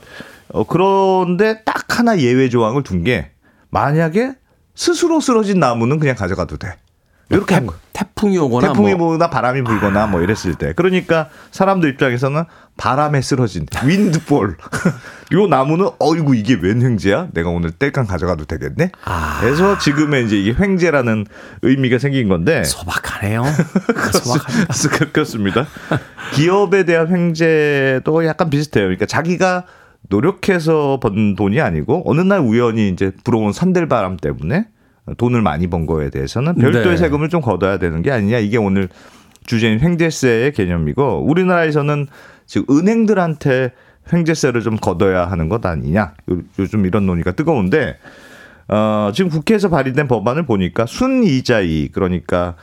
어, 0.50 0.66
그런데 0.68 1.64
딱 1.64 1.98
하나 1.98 2.20
예외 2.20 2.50
조항을 2.50 2.84
둔 2.84 3.06
게 3.06 3.32
만약에 3.70 4.34
스스로 4.76 5.22
쓰러진 5.22 5.62
나무는 5.62 6.00
그냥 6.00 6.18
가져가도 6.18 6.58
돼. 6.58 6.76
이렇게 7.30 7.56
한 7.56 7.66
거. 7.66 7.76
태풍이 8.24 8.38
오거나 8.38 8.68
태풍이 8.70 8.96
뭐 8.96 9.08
뭐나 9.10 9.30
바람이 9.30 9.64
불거나 9.64 10.08
뭐 10.08 10.22
이랬을 10.22 10.56
때. 10.56 10.74
그러니까 10.76 11.30
사람들 11.52 11.90
입장에서는 11.90 12.44
바람에 12.78 13.22
쓰러진 13.22 13.66
윈드볼. 13.86 14.58
요 15.34 15.48
나무는 15.48 15.90
어이구 16.00 16.36
이게 16.36 16.58
웬 16.62 16.82
횡재야? 16.82 17.28
내가 17.34 17.50
오늘 17.50 17.72
땔감 17.72 18.06
가져가도 18.08 18.46
되겠네. 18.46 18.92
아. 19.06 19.38
그래서 19.42 19.78
지금의 19.78 20.26
이제 20.26 20.38
이게 20.40 20.54
횡재라는 20.60 21.26
의미가 21.62 21.98
생긴 22.00 22.30
건데. 22.30 22.64
소박하네요. 22.64 23.44
소박합니다. 24.24 24.74
그- 24.98 25.12
그렇습니다. 25.12 25.68
기업에 26.34 26.86
대한 26.86 27.08
횡재도 27.10 28.26
약간 28.26 28.50
비슷해요. 28.50 28.86
그러니까 28.86 29.06
자기가 29.06 29.66
노력해서 30.10 31.00
번 31.02 31.36
돈이 31.36 31.62
아니고 31.62 32.04
어느 32.06 32.22
날 32.22 32.40
우연히 32.40 32.90
이제 32.90 33.12
불어온 33.24 33.54
산들바람 33.54 34.18
때문에 34.18 34.68
돈을 35.18 35.42
많이 35.42 35.68
번 35.68 35.86
거에 35.86 36.10
대해서는 36.10 36.56
별도의 36.56 36.86
네. 36.96 36.98
세금을 36.98 37.30
좀 37.30 37.42
걷어야 37.42 37.78
되는 37.78 38.02
게 38.02 38.12
아니냐. 38.12 38.40
이게 38.40 38.58
오늘 38.58 38.90
주제인 39.46 39.80
횡재세의 39.80 40.54
개념이고 40.54 41.26
우리나라에서는 41.28 42.08
지금 42.46 42.78
은행들한테 42.78 43.72
횡재세를 44.12 44.62
좀 44.62 44.78
걷어야 44.78 45.26
하는 45.26 45.50
것 45.50 45.66
아니냐. 45.66 46.14
요- 46.32 46.42
요즘 46.60 46.86
이런 46.86 47.06
논의가 47.06 47.32
뜨거운데 47.34 47.98
어, 48.70 49.12
지금 49.14 49.30
국회에서 49.30 49.70
발의된 49.70 50.08
법안을 50.08 50.46
보니까 50.46 50.86
순이자이 50.86 51.90
그러니까 51.92 52.56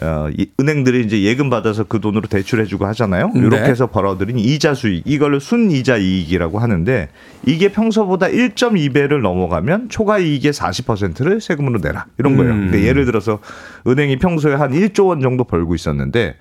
어, 0.00 0.28
이 0.36 0.46
은행들이 0.58 1.04
이제 1.04 1.22
예금 1.22 1.50
받아서 1.50 1.84
그 1.84 2.00
돈으로 2.00 2.26
대출해주고 2.26 2.86
하잖아요. 2.86 3.32
네. 3.34 3.40
이렇게 3.40 3.64
해서 3.64 3.88
벌어들인 3.88 4.38
이자 4.38 4.72
수익 4.72 5.02
이걸 5.04 5.38
순이자 5.38 5.98
이익이라고 5.98 6.58
하는데 6.58 7.08
이게 7.44 7.68
평소보다 7.70 8.28
1.2배를 8.28 9.20
넘어가면 9.20 9.90
초과 9.90 10.18
이익의 10.18 10.52
40%를 10.52 11.42
세금으로 11.42 11.80
내라 11.80 12.06
이런 12.18 12.36
거예요. 12.36 12.52
음. 12.52 12.70
근데 12.70 12.86
예를 12.86 13.04
들어서 13.04 13.40
은행이 13.86 14.18
평소에 14.18 14.54
한 14.54 14.72
1조 14.72 15.08
원 15.08 15.20
정도 15.20 15.44
벌고 15.44 15.74
있었는데 15.74 16.36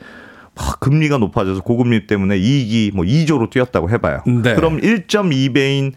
막 0.56 0.80
금리가 0.80 1.18
높아져서 1.18 1.62
고금리 1.62 2.08
때문에 2.08 2.38
이익이 2.38 2.92
뭐 2.94 3.04
2조로 3.04 3.50
뛰었다고 3.50 3.90
해봐요. 3.90 4.24
네. 4.26 4.54
그럼 4.56 4.80
1.2배인 4.80 5.94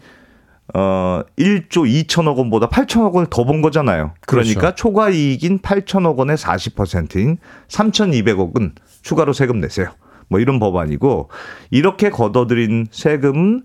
어 0.73 1.21
1조 1.37 2.07
2천억 2.07 2.37
원보다 2.37 2.69
8천억 2.69 3.13
원을 3.13 3.27
더번 3.29 3.61
거잖아요. 3.61 4.13
그러니까 4.25 4.59
그렇죠. 4.59 4.75
초과 4.75 5.09
이익인 5.09 5.59
8천억 5.59 6.17
원의 6.17 6.37
40%인 6.37 7.37
3,200억은 7.67 8.71
추가로 9.01 9.33
세금 9.33 9.59
내세요. 9.59 9.89
뭐 10.27 10.39
이런 10.39 10.59
법안이고 10.59 11.29
이렇게 11.69 12.09
걷어들인 12.09 12.87
세금은 12.89 13.63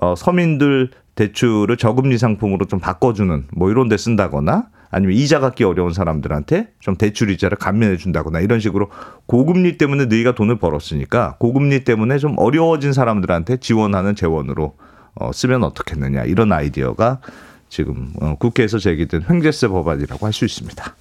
어 0.00 0.14
서민들 0.14 0.90
대출을 1.16 1.76
저금리 1.76 2.18
상품으로 2.18 2.66
좀 2.66 2.78
바꿔주는 2.78 3.48
뭐 3.52 3.70
이런 3.70 3.88
데 3.88 3.96
쓴다거나 3.96 4.68
아니면 4.90 5.16
이자 5.16 5.40
갚기 5.40 5.64
어려운 5.64 5.92
사람들한테 5.92 6.68
좀 6.78 6.96
대출 6.96 7.30
이자를 7.30 7.58
감면해 7.58 7.96
준다거나 7.96 8.40
이런 8.40 8.60
식으로 8.60 8.90
고금리 9.26 9.78
때문에 9.78 10.04
너희가 10.06 10.34
돈을 10.34 10.58
벌었으니까 10.58 11.36
고금리 11.38 11.84
때문에 11.84 12.18
좀 12.18 12.34
어려워진 12.38 12.92
사람들한테 12.92 13.56
지원하는 13.56 14.14
재원으로 14.14 14.76
어, 15.16 15.30
쓰면 15.32 15.64
어떻겠느냐 15.64 16.24
이런 16.24 16.52
아이디어가 16.52 17.20
지금 17.68 18.12
어, 18.20 18.36
국회에서 18.38 18.78
제기된 18.78 19.24
횡재세 19.28 19.68
법안이라고 19.68 20.24
할 20.26 20.32
수 20.32 20.44
있습니다. 20.44 20.94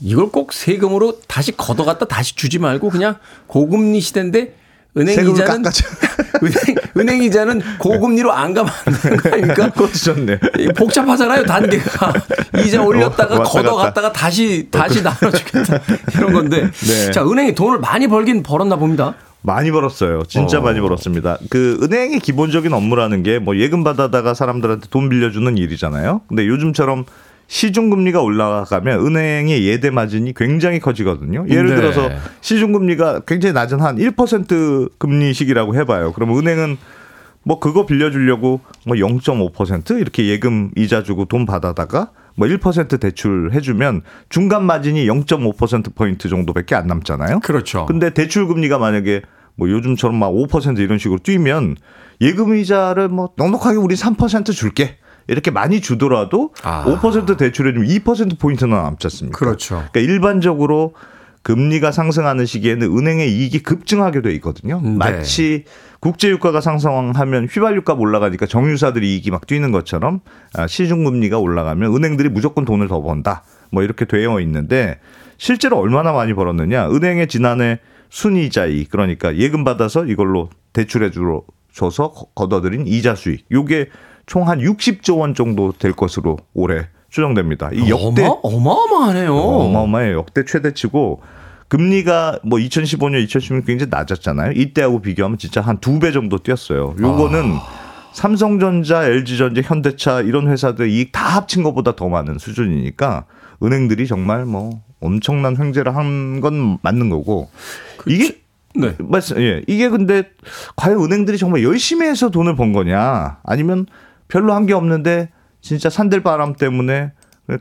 이걸 0.00 0.30
꼭 0.30 0.52
세금으로 0.52 1.20
다시 1.28 1.56
걷어갔다 1.56 2.06
다시 2.06 2.34
주지 2.34 2.58
말고 2.58 2.90
그냥 2.90 3.16
고금리 3.46 4.00
시대인데 4.00 4.56
은행 4.96 5.30
이자는. 5.30 5.62
은행, 6.42 6.76
은행 6.98 7.22
이자는 7.22 7.62
고금리로 7.78 8.32
안 8.32 8.52
가면 8.52 8.70
안 8.84 8.94
되는 9.00 9.16
거 9.16 9.28
아닙니까? 9.30 9.70
그것도 9.72 10.74
복잡하잖아요, 10.76 11.44
단계가. 11.44 12.12
이자 12.66 12.82
올렸다가 12.82 13.36
어, 13.36 13.42
걷어갔다가 13.44 14.12
다시, 14.12 14.68
다시 14.70 15.02
나눠주겠다. 15.02 15.78
이런 16.14 16.32
건데. 16.32 16.68
네. 16.86 17.10
자, 17.12 17.24
은행이 17.24 17.54
돈을 17.54 17.78
많이 17.78 18.06
벌긴 18.08 18.42
벌었나 18.42 18.76
봅니다. 18.76 19.14
많이 19.42 19.70
벌었어요. 19.70 20.22
진짜 20.28 20.58
어. 20.58 20.62
많이 20.62 20.80
벌었습니다. 20.80 21.38
그 21.50 21.78
은행의 21.82 22.20
기본적인 22.20 22.72
업무라는 22.72 23.22
게 23.22 23.38
뭐 23.38 23.56
예금 23.56 23.82
받아다가 23.84 24.34
사람들한테 24.34 24.86
돈 24.90 25.08
빌려주는 25.08 25.58
일이잖아요. 25.58 26.20
근데 26.28 26.46
요즘처럼 26.46 27.04
시중금리가 27.48 28.22
올라가면 28.22 29.04
은행의 29.06 29.66
예대 29.66 29.90
마진이 29.90 30.32
굉장히 30.34 30.78
커지거든요. 30.80 31.44
예를 31.48 31.70
네. 31.70 31.76
들어서 31.76 32.08
시중금리가 32.40 33.22
굉장히 33.26 33.52
낮은 33.52 33.80
한 33.80 33.96
1% 33.98 34.90
금리식이라고 34.98 35.74
해봐요. 35.74 36.12
그러면 36.12 36.38
은행은 36.38 36.78
뭐 37.42 37.58
그거 37.58 37.84
빌려주려고 37.84 38.60
뭐 38.86 38.96
0.5% 38.96 40.00
이렇게 40.00 40.28
예금 40.28 40.70
이자 40.76 41.02
주고 41.02 41.24
돈 41.24 41.44
받아다가 41.44 42.10
뭐 42.36 42.48
1% 42.48 43.00
대출 43.00 43.50
해주면 43.52 44.02
중간 44.28 44.64
마진이 44.64 45.06
0.5% 45.06 45.94
포인트 45.94 46.28
정도밖에 46.28 46.74
안 46.74 46.86
남잖아요. 46.86 47.40
그렇죠. 47.40 47.86
근데 47.86 48.10
대출 48.10 48.46
금리가 48.46 48.78
만약에 48.78 49.22
뭐 49.54 49.68
요즘처럼 49.70 50.16
막 50.16 50.30
5% 50.32 50.78
이런 50.78 50.98
식으로 50.98 51.18
뛰면 51.18 51.76
예금 52.20 52.56
이자를 52.56 53.08
뭐 53.08 53.30
넉넉하게 53.36 53.76
우리 53.76 53.94
3% 53.94 54.52
줄게. 54.52 54.98
이렇게 55.28 55.52
많이 55.52 55.80
주더라도 55.80 56.52
아. 56.64 56.84
5% 56.84 57.36
대출해 57.38 57.72
주면 57.72 57.88
2% 57.88 58.40
포인트는 58.40 58.76
남지 58.76 59.06
않습니까? 59.06 59.38
그렇죠. 59.38 59.84
그러니까 59.92 60.00
일반적으로 60.00 60.94
금리가 61.42 61.90
상승하는 61.92 62.46
시기에는 62.46 62.96
은행의 62.96 63.30
이익이 63.32 63.62
급증하게 63.62 64.22
돼 64.22 64.32
있거든요. 64.34 64.80
네. 64.82 64.90
마치 64.90 65.64
국제 66.00 66.28
유가가 66.28 66.60
상승하면 66.60 67.46
휘발유값 67.50 67.98
올라가니까 68.00 68.46
정유사들이 68.46 69.12
이익이 69.14 69.30
막 69.30 69.46
뛰는 69.46 69.72
것처럼 69.72 70.20
아, 70.54 70.66
시중 70.66 71.04
금리가 71.04 71.38
올라가면 71.38 71.94
은행들이 71.96 72.28
무조건 72.28 72.64
돈을 72.64 72.88
더 72.88 73.00
번다. 73.02 73.42
뭐 73.70 73.82
이렇게 73.82 74.04
되어 74.04 74.40
있는데 74.40 75.00
실제로 75.38 75.78
얼마나 75.78 76.12
많이 76.12 76.34
벌었느냐? 76.34 76.88
은행의 76.90 77.26
지난해 77.28 77.80
순이자익 78.10 78.90
그러니까 78.90 79.34
예금 79.36 79.64
받아서 79.64 80.04
이걸로 80.04 80.50
대출해 80.72 81.10
주러 81.10 81.42
줘서 81.72 82.12
거- 82.12 82.26
걷어들인 82.34 82.86
이자 82.86 83.14
수익. 83.14 83.46
요게 83.50 83.88
총 84.26 84.46
한 84.48 84.60
60조 84.60 85.18
원 85.18 85.34
정도 85.34 85.72
될 85.76 85.92
것으로 85.92 86.36
올해 86.54 86.86
추정됩니다. 87.12 87.70
이 87.72 87.90
역대 87.90 88.24
어마, 88.24 88.38
어마어마하네요. 88.42 89.34
어마어마해요. 89.36 90.16
역대 90.16 90.44
최대치고 90.44 91.20
금리가 91.68 92.40
뭐 92.42 92.58
2015년, 92.58 93.24
2016년 93.26 93.66
굉장히 93.66 93.90
낮았잖아요. 93.90 94.52
이때하고 94.52 95.00
비교하면 95.02 95.38
진짜 95.38 95.60
한 95.60 95.78
두 95.78 95.98
배 96.00 96.10
정도 96.10 96.38
뛰었어요. 96.38 96.94
요거는 96.98 97.54
삼성전자, 98.14 99.04
LG전자, 99.06 99.60
현대차 99.62 100.20
이런 100.22 100.48
회사들 100.48 100.88
이익 100.88 101.12
다 101.12 101.36
합친 101.36 101.62
것보다 101.62 101.96
더 101.96 102.08
많은 102.08 102.38
수준이니까 102.38 103.24
은행들이 103.62 104.06
정말 104.06 104.44
뭐 104.44 104.80
엄청난 105.00 105.56
횡재를 105.56 105.94
한 105.96 106.40
건 106.40 106.78
맞는 106.82 107.10
거고 107.10 107.50
이게 108.06 108.38
네. 108.74 108.94
맞습 108.98 109.38
예. 109.38 109.62
이게 109.66 109.88
근데 109.90 110.24
과연 110.76 110.98
은행들이 111.02 111.36
정말 111.38 111.62
열심히 111.62 112.06
해서 112.06 112.30
돈을 112.30 112.56
번 112.56 112.72
거냐 112.72 113.38
아니면 113.44 113.86
별로 114.28 114.54
한 114.54 114.66
게 114.66 114.72
없는데 114.72 115.28
진짜 115.62 115.88
산들바람 115.88 116.56
때문에 116.56 117.12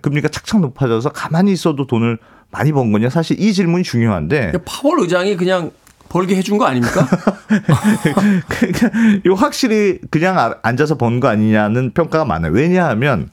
금리가 0.02 0.28
착착 0.28 0.60
높아져서 0.60 1.10
가만히 1.14 1.54
있어도 1.54 1.88
돈을 1.88 2.18
많이 2.52 2.74
번 2.74 2.92
거냐 2.92 3.10
사실 3.10 3.40
이 3.40 3.54
질문이 3.54 3.84
중요한데 3.84 4.52
파월 4.66 5.00
의장이 5.00 5.38
그냥 5.38 5.72
벌게 6.10 6.36
해준 6.36 6.58
거 6.58 6.66
아닙니까? 6.66 7.08
그러니까 8.50 8.90
이거 9.24 9.34
확실히 9.36 10.00
그냥 10.10 10.38
아- 10.38 10.56
앉아서 10.62 10.98
번 10.98 11.22
거 11.22 11.28
아니냐는 11.30 11.92
평가가 11.94 12.26
많아요. 12.26 12.52
왜냐하면 12.52 13.30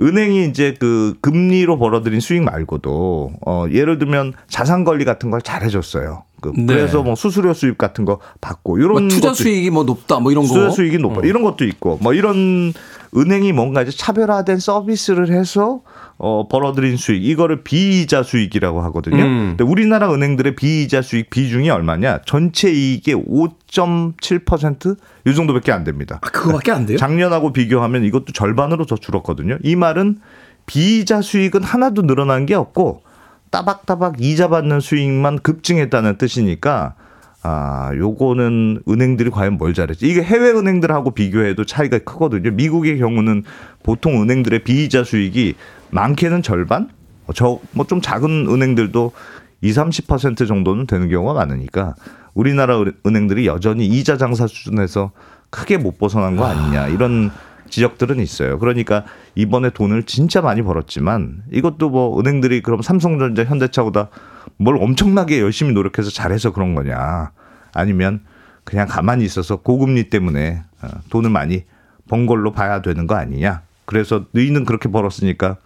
은행이 0.00 0.46
이제 0.46 0.74
그 0.78 1.14
금리로 1.22 1.78
벌어들인 1.78 2.20
수익 2.20 2.42
말고도 2.42 3.32
어 3.46 3.66
예를 3.70 3.98
들면 3.98 4.34
자산 4.48 4.84
관리 4.84 5.04
같은 5.04 5.30
걸 5.30 5.42
잘해줬어요. 5.42 6.24
그 6.40 6.52
네. 6.54 6.66
그래서 6.66 7.02
뭐 7.02 7.14
수수료 7.16 7.52
수입 7.54 7.78
같은 7.78 8.04
거 8.04 8.18
받고 8.40 8.78
이런 8.78 8.92
뭐 8.92 9.08
투자 9.08 9.32
수익이 9.32 9.70
뭐 9.70 9.84
높다 9.84 10.20
뭐 10.20 10.30
이런 10.30 10.44
거. 10.46 10.52
수요 10.52 10.70
수익이 10.70 10.98
높아. 10.98 11.22
이런 11.24 11.42
것도 11.42 11.64
있고 11.64 11.98
뭐 12.02 12.12
이런 12.14 12.72
은행이 13.16 13.52
뭔가 13.52 13.82
이제 13.82 13.90
차별화된 13.90 14.58
서비스를 14.58 15.30
해서 15.30 15.80
어 16.18 16.48
벌어들인 16.48 16.96
수익 16.96 17.24
이거를 17.24 17.64
비이자 17.64 18.22
수익이라고 18.22 18.82
하거든요. 18.82 19.22
음. 19.22 19.54
근데 19.56 19.64
우리나라 19.64 20.12
은행들의 20.12 20.56
비이자 20.56 21.02
수익 21.02 21.30
비중이 21.30 21.70
얼마냐? 21.70 22.22
전체 22.26 22.70
이익의 22.70 23.14
5.7%이 23.14 25.34
정도밖에 25.34 25.72
안 25.72 25.84
됩니다. 25.84 26.20
아, 26.22 26.28
그거밖에 26.28 26.72
안 26.72 26.86
돼요? 26.86 26.98
작년하고 26.98 27.52
비교하면 27.52 28.04
이것도 28.04 28.32
절반으로 28.32 28.86
더 28.86 28.96
줄었거든요. 28.96 29.58
이 29.62 29.76
말은 29.76 30.20
비이자 30.66 31.22
수익은 31.22 31.62
하나도 31.62 32.02
늘어난 32.02 32.46
게 32.46 32.54
없고 32.54 33.02
따박따박 33.50 34.20
이자 34.20 34.48
받는 34.48 34.80
수익만 34.80 35.38
급증했다는 35.38 36.18
뜻이니까 36.18 36.94
아, 37.48 37.92
요거는 37.94 38.82
은행들이 38.88 39.30
과연 39.30 39.56
뭘 39.56 39.72
잘했지? 39.72 40.04
이게 40.08 40.20
해외 40.20 40.50
은행들하고 40.50 41.12
비교해도 41.12 41.64
차이가 41.64 41.98
크거든요. 41.98 42.50
미국의 42.50 42.98
경우는 42.98 43.44
보통 43.84 44.20
은행들의 44.20 44.64
비이자 44.64 45.04
수익이 45.04 45.54
많게는 45.90 46.42
절반? 46.42 46.88
저 47.34 47.60
뭐 47.72 47.84
좀 47.86 48.00
작은 48.00 48.48
은행들도 48.48 49.12
20, 49.60 49.76
30% 50.08 50.48
정도는 50.48 50.86
되는 50.88 51.08
경우가 51.08 51.34
많으니까 51.34 51.94
우리나라 52.34 52.80
은- 52.80 52.94
은행들이 53.06 53.46
여전히 53.46 53.86
이자 53.86 54.16
장사 54.16 54.48
수준에서 54.48 55.12
크게 55.50 55.76
못 55.78 55.98
벗어난 55.98 56.34
거 56.36 56.44
아니냐 56.46 56.88
이런 56.88 57.30
지적들은 57.70 58.18
있어요. 58.18 58.58
그러니까 58.58 59.04
이번에 59.36 59.70
돈을 59.70 60.02
진짜 60.02 60.40
많이 60.40 60.62
벌었지만 60.62 61.42
이것도 61.52 61.90
뭐 61.90 62.18
은행들이 62.18 62.60
그럼 62.62 62.82
삼성전자, 62.82 63.44
현대차보다 63.44 64.08
뭘 64.58 64.76
엄청나게 64.76 65.40
열심히 65.40 65.72
노력해서 65.72 66.10
잘해서 66.10 66.52
그런 66.52 66.74
거냐 66.74 67.30
아니면 67.72 68.20
그냥 68.64 68.88
가만히 68.88 69.24
있어서 69.24 69.56
고금리 69.56 70.10
때문에 70.10 70.62
어, 70.82 70.88
돈을 71.10 71.30
많이 71.30 71.64
번 72.08 72.26
걸로 72.26 72.52
봐야 72.52 72.82
되는 72.82 73.06
거 73.06 73.14
아니냐. 73.14 73.62
그래서 73.84 74.26
너희는 74.32 74.64
그렇게 74.64 74.90
벌었으니까 74.90 75.56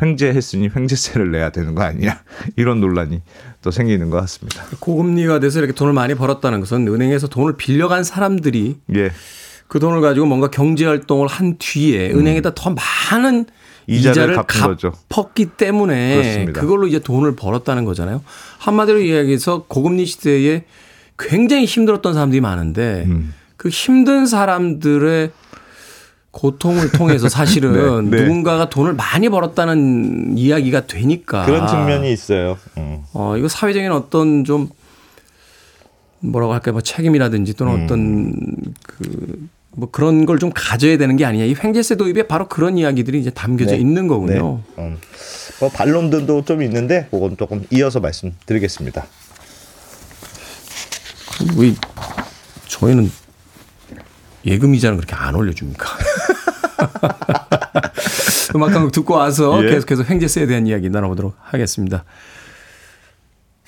횡재했으니 0.00 0.70
횡재세를 0.74 1.32
내야 1.32 1.50
되는 1.50 1.74
거 1.74 1.82
아니냐. 1.82 2.20
이런 2.56 2.80
논란이 2.80 3.22
또 3.62 3.70
생기는 3.70 4.10
것 4.10 4.20
같습니다. 4.20 4.62
고금리가 4.78 5.40
돼서 5.40 5.58
이렇게 5.58 5.72
돈을 5.72 5.92
많이 5.92 6.14
벌었다는 6.14 6.60
것은 6.60 6.86
은행에서 6.86 7.26
돈을 7.28 7.56
빌려간 7.56 8.04
사람들이 8.04 8.78
예. 8.94 9.10
그 9.66 9.80
돈을 9.80 10.00
가지고 10.00 10.26
뭔가 10.26 10.48
경제 10.48 10.86
활동을 10.86 11.26
한 11.26 11.56
뒤에 11.58 12.12
은행에다 12.12 12.54
더 12.54 12.74
많은 13.10 13.34
음. 13.40 13.46
이자를 13.88 14.34
이자를, 14.34 14.36
갚은 14.36 14.66
거죠. 14.68 14.92
갚았기 15.08 15.46
때문에 15.56 16.16
그렇습니다. 16.16 16.60
그걸로 16.60 16.86
이제 16.86 16.98
돈을 16.98 17.34
벌었다는 17.34 17.84
거잖아요. 17.84 18.22
한마디로 18.58 19.00
이야기해서 19.00 19.64
고금리 19.66 20.04
시대에 20.04 20.64
굉장히 21.18 21.64
힘들었던 21.64 22.12
사람들이 22.12 22.40
많은데 22.40 23.04
음. 23.06 23.34
그 23.56 23.70
힘든 23.70 24.26
사람들의 24.26 25.30
고통을 26.30 26.92
통해서 26.92 27.28
사실은 27.30 27.72
네, 28.10 28.16
네. 28.16 28.22
누군가가 28.22 28.68
돈을 28.68 28.92
많이 28.92 29.30
벌었다는 29.30 30.36
이야기가 30.36 30.86
되니까 30.86 31.46
그런 31.46 31.66
측면이 31.66 32.12
있어요. 32.12 32.58
음. 32.76 33.02
어, 33.14 33.36
이거 33.38 33.48
사회적인 33.48 33.90
어떤 33.90 34.44
좀 34.44 34.68
뭐라고 36.20 36.52
할까요? 36.52 36.72
뭐 36.72 36.82
책임이라든지 36.82 37.54
또는 37.54 37.74
음. 37.74 37.84
어떤 37.84 38.34
그 38.82 39.48
뭐 39.78 39.88
그런 39.92 40.26
걸 40.26 40.38
좀 40.38 40.50
가져야 40.54 40.98
되는 40.98 41.16
게 41.16 41.24
아니냐. 41.24 41.44
이 41.44 41.54
횡재세 41.54 41.96
도입에 41.96 42.24
바로 42.24 42.48
그런 42.48 42.78
이야기들이 42.78 43.20
이제 43.20 43.30
담겨져 43.30 43.72
네. 43.72 43.78
있는 43.78 44.08
거군요. 44.08 44.60
네. 44.76 44.82
음. 44.82 44.98
뭐 45.60 45.68
반론들도 45.68 46.44
좀 46.44 46.62
있는데 46.62 47.06
그건 47.10 47.36
조금 47.36 47.64
이어서 47.70 48.00
말씀드리겠습니다. 48.00 49.06
왜 51.56 51.74
저희는 52.66 53.10
예금 54.46 54.74
이자는 54.74 54.96
그렇게 54.98 55.14
안 55.14 55.34
올려줍니까? 55.34 55.88
음악 58.54 58.74
한곡 58.74 58.92
듣고 58.92 59.14
와서 59.14 59.62
예. 59.64 59.70
계속해서 59.70 60.04
횡재세에 60.04 60.46
대한 60.46 60.66
이야기 60.66 60.88
나눠보도록 60.90 61.34
하겠습니다. 61.40 62.04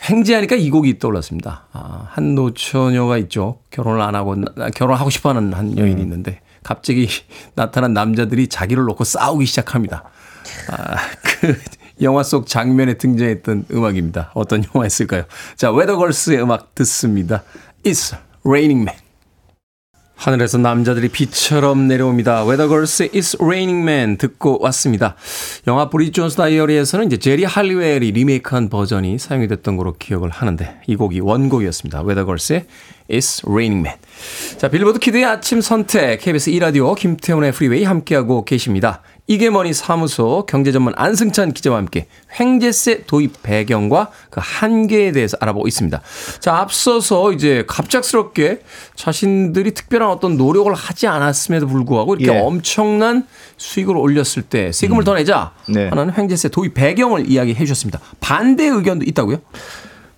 횡재하니까 0.08 0.56
이 0.56 0.70
곡이 0.70 0.98
떠올랐습니다. 0.98 1.66
아, 1.72 2.06
한 2.10 2.34
노처녀가 2.34 3.18
있죠. 3.18 3.58
결혼을 3.70 4.00
안 4.00 4.14
하고 4.14 4.34
나- 4.36 4.70
결혼하고 4.70 5.10
싶어하는 5.10 5.52
한 5.52 5.76
여인이 5.76 6.00
있는데 6.02 6.40
갑자기 6.62 7.08
나타난 7.54 7.92
남자들이 7.92 8.48
자기를 8.48 8.84
놓고 8.84 9.04
싸우기 9.04 9.44
시작합니다. 9.46 10.04
아, 10.70 10.96
그 11.40 11.58
영화 12.02 12.22
속 12.22 12.46
장면에 12.46 12.94
등장했던 12.94 13.66
음악입니다. 13.72 14.30
어떤 14.34 14.64
영화였을까요? 14.74 15.24
자, 15.56 15.70
웨더걸스의 15.70 16.42
음악 16.42 16.74
듣습니다. 16.74 17.42
It's 17.84 18.16
Raining 18.44 18.82
Men. 18.88 18.98
하늘에서 20.20 20.58
남자들이 20.58 21.08
비처럼 21.08 21.88
내려옵니다. 21.88 22.44
웨더걸스의 22.44 23.08
It's 23.08 23.42
Raining 23.42 23.80
Men 23.80 24.18
듣고 24.18 24.58
왔습니다. 24.60 25.16
영화 25.66 25.88
브리지 25.88 26.12
존스 26.12 26.36
다이어리에서는 26.36 27.06
이제 27.06 27.16
제리 27.16 27.44
할리웰이 27.44 28.10
리메이크한 28.10 28.68
버전이 28.68 29.18
사용이 29.18 29.48
됐던 29.48 29.78
걸로 29.78 29.94
기억을 29.98 30.28
하는데 30.28 30.78
이 30.86 30.94
곡이 30.94 31.20
원곡이었습니다. 31.20 32.02
웨더걸스의 32.02 32.66
It's 33.10 33.48
Raining 33.48 33.80
Men. 33.80 33.98
자, 34.58 34.68
빌보드 34.68 34.98
키드의 34.98 35.24
아침 35.24 35.62
선택 35.62 36.20
KBS 36.20 36.50
2라디오 36.50 36.94
김태훈의 36.94 37.52
프리웨이 37.52 37.84
함께하고 37.84 38.44
계십니다. 38.44 39.00
이게 39.30 39.48
머니 39.48 39.72
사무소 39.74 40.44
경제전문 40.48 40.92
안승찬 40.96 41.52
기자와 41.52 41.76
함께 41.76 42.08
횡재세 42.40 43.04
도입 43.06 43.44
배경과 43.44 44.10
그 44.28 44.40
한계에 44.42 45.12
대해서 45.12 45.36
알아보고 45.38 45.68
있습니다. 45.68 46.00
자, 46.40 46.56
앞서서 46.56 47.30
이제 47.30 47.62
갑작스럽게 47.68 48.62
자신들이 48.96 49.72
특별한 49.74 50.10
어떤 50.10 50.36
노력을 50.36 50.74
하지 50.74 51.06
않았음에도 51.06 51.68
불구하고 51.68 52.16
이렇게 52.16 52.36
예. 52.36 52.42
엄청난 52.42 53.24
수익을 53.56 53.96
올렸을 53.96 54.42
때 54.48 54.72
세금을 54.72 55.04
더 55.04 55.14
내자 55.14 55.52
네. 55.68 55.86
하는 55.86 56.12
횡재세 56.12 56.48
도입 56.48 56.74
배경을 56.74 57.30
이야기해 57.30 57.56
주셨습니다. 57.56 58.00
반대 58.18 58.64
의견도 58.64 59.04
있다고요? 59.06 59.38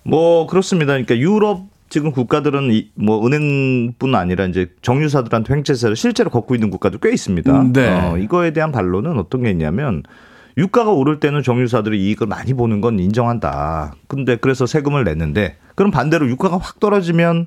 뭐 0.01 0.47
그렇습니다. 0.47 0.93
그러니까 0.93 1.15
유럽 1.17 1.67
지금 1.93 2.11
국가들은 2.11 2.71
이, 2.71 2.89
뭐 2.95 3.23
은행뿐 3.23 4.15
아니라 4.15 4.45
이제 4.45 4.71
정유사들한테 4.81 5.53
횡재세를 5.53 5.95
실제로 5.95 6.31
걷고 6.31 6.55
있는 6.55 6.71
국가도 6.71 6.97
꽤 6.97 7.11
있습니다. 7.13 7.61
음, 7.61 7.71
네. 7.71 7.87
어, 7.87 8.17
이거에 8.17 8.49
대한 8.49 8.71
반론은 8.71 9.19
어떤 9.19 9.43
게 9.43 9.51
있냐면 9.51 10.01
유가가 10.57 10.89
오를 10.89 11.19
때는 11.19 11.43
정유사들이 11.43 12.03
이익을 12.03 12.25
많이 12.25 12.55
보는 12.55 12.81
건 12.81 12.97
인정한다. 12.97 13.93
근데 14.07 14.37
그래서 14.37 14.65
세금을 14.65 15.03
냈는데 15.03 15.57
그럼 15.75 15.91
반대로 15.91 16.27
유가가 16.27 16.57
확 16.57 16.79
떨어지면 16.79 17.45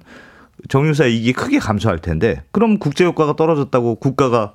정유사 0.69 1.07
이익이 1.07 1.33
크게 1.33 1.59
감소할 1.59 1.99
텐데 1.99 2.45
그럼 2.53 2.79
국제 2.79 3.03
유가가 3.03 3.35
떨어졌다고 3.35 3.97
국가가 3.97 4.53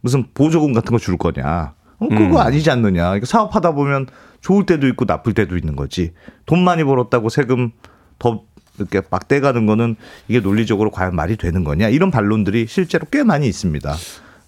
무슨 0.00 0.24
보조금 0.32 0.72
같은 0.72 0.90
거 0.90 0.96
줄 0.96 1.18
거냐? 1.18 1.74
어, 1.98 2.08
그거 2.08 2.40
아니지 2.40 2.70
않느냐? 2.70 3.20
사업하다 3.22 3.72
보면 3.72 4.06
좋을 4.40 4.64
때도 4.64 4.86
있고 4.88 5.04
나쁠 5.04 5.34
때도 5.34 5.58
있는 5.58 5.76
거지. 5.76 6.12
돈 6.46 6.64
많이 6.64 6.82
벌었다고 6.82 7.28
세금 7.28 7.72
더 8.18 8.44
이렇게 8.78 9.02
막 9.10 9.28
떼가는 9.28 9.66
거는 9.66 9.96
이게 10.28 10.40
논리적으로 10.40 10.90
과연 10.90 11.14
말이 11.14 11.36
되는 11.36 11.64
거냐? 11.64 11.88
이런 11.88 12.10
반론들이 12.10 12.66
실제로 12.68 13.06
꽤 13.10 13.22
많이 13.22 13.46
있습니다. 13.46 13.96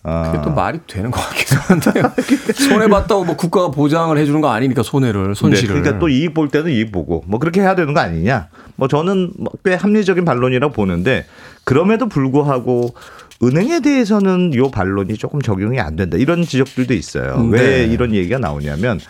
아, 0.09 0.31
그게 0.31 0.43
또 0.45 0.51
말이 0.55 0.79
되는 0.87 1.11
것 1.11 1.21
같기도 1.21 1.57
한데요. 1.57 2.13
손해 2.55 2.87
봤다고 2.87 3.25
뭐 3.25 3.37
국가가 3.37 3.73
보장을 3.73 4.17
해주는 4.17 4.41
거 4.41 4.51
아니니까 4.51 4.85
손해를 4.85 5.29
네, 5.29 5.35
손실을. 5.35 5.75
그러니까 5.75 5.99
또 5.99 6.09
이익 6.09 6.33
볼 6.33 6.49
때는 6.49 6.71
이익 6.71 6.93
보고 6.93 7.25
뭐 7.27 7.41
그렇게 7.41 7.61
해야 7.61 7.75
되는 7.75 7.93
거 7.93 8.01
아니냐? 8.01 8.49
뭐 8.77 8.87
저는 8.87 9.33
뭐꽤 9.37 9.75
합리적인 9.75 10.25
반론이라고 10.25 10.73
보는데 10.73 11.27
그럼에도 11.65 12.09
불구하고 12.09 12.95
은행에 13.43 13.81
대해서는 13.81 14.55
요 14.55 14.71
반론이 14.71 15.15
조금 15.17 15.43
적용이 15.43 15.81
안 15.81 15.97
된다 15.97 16.17
이런 16.17 16.43
지적들도 16.43 16.95
있어요. 16.95 17.43
네. 17.51 17.59
왜 17.59 17.85
이런 17.87 18.15
얘기가 18.15 18.39
나오냐면 18.39 19.01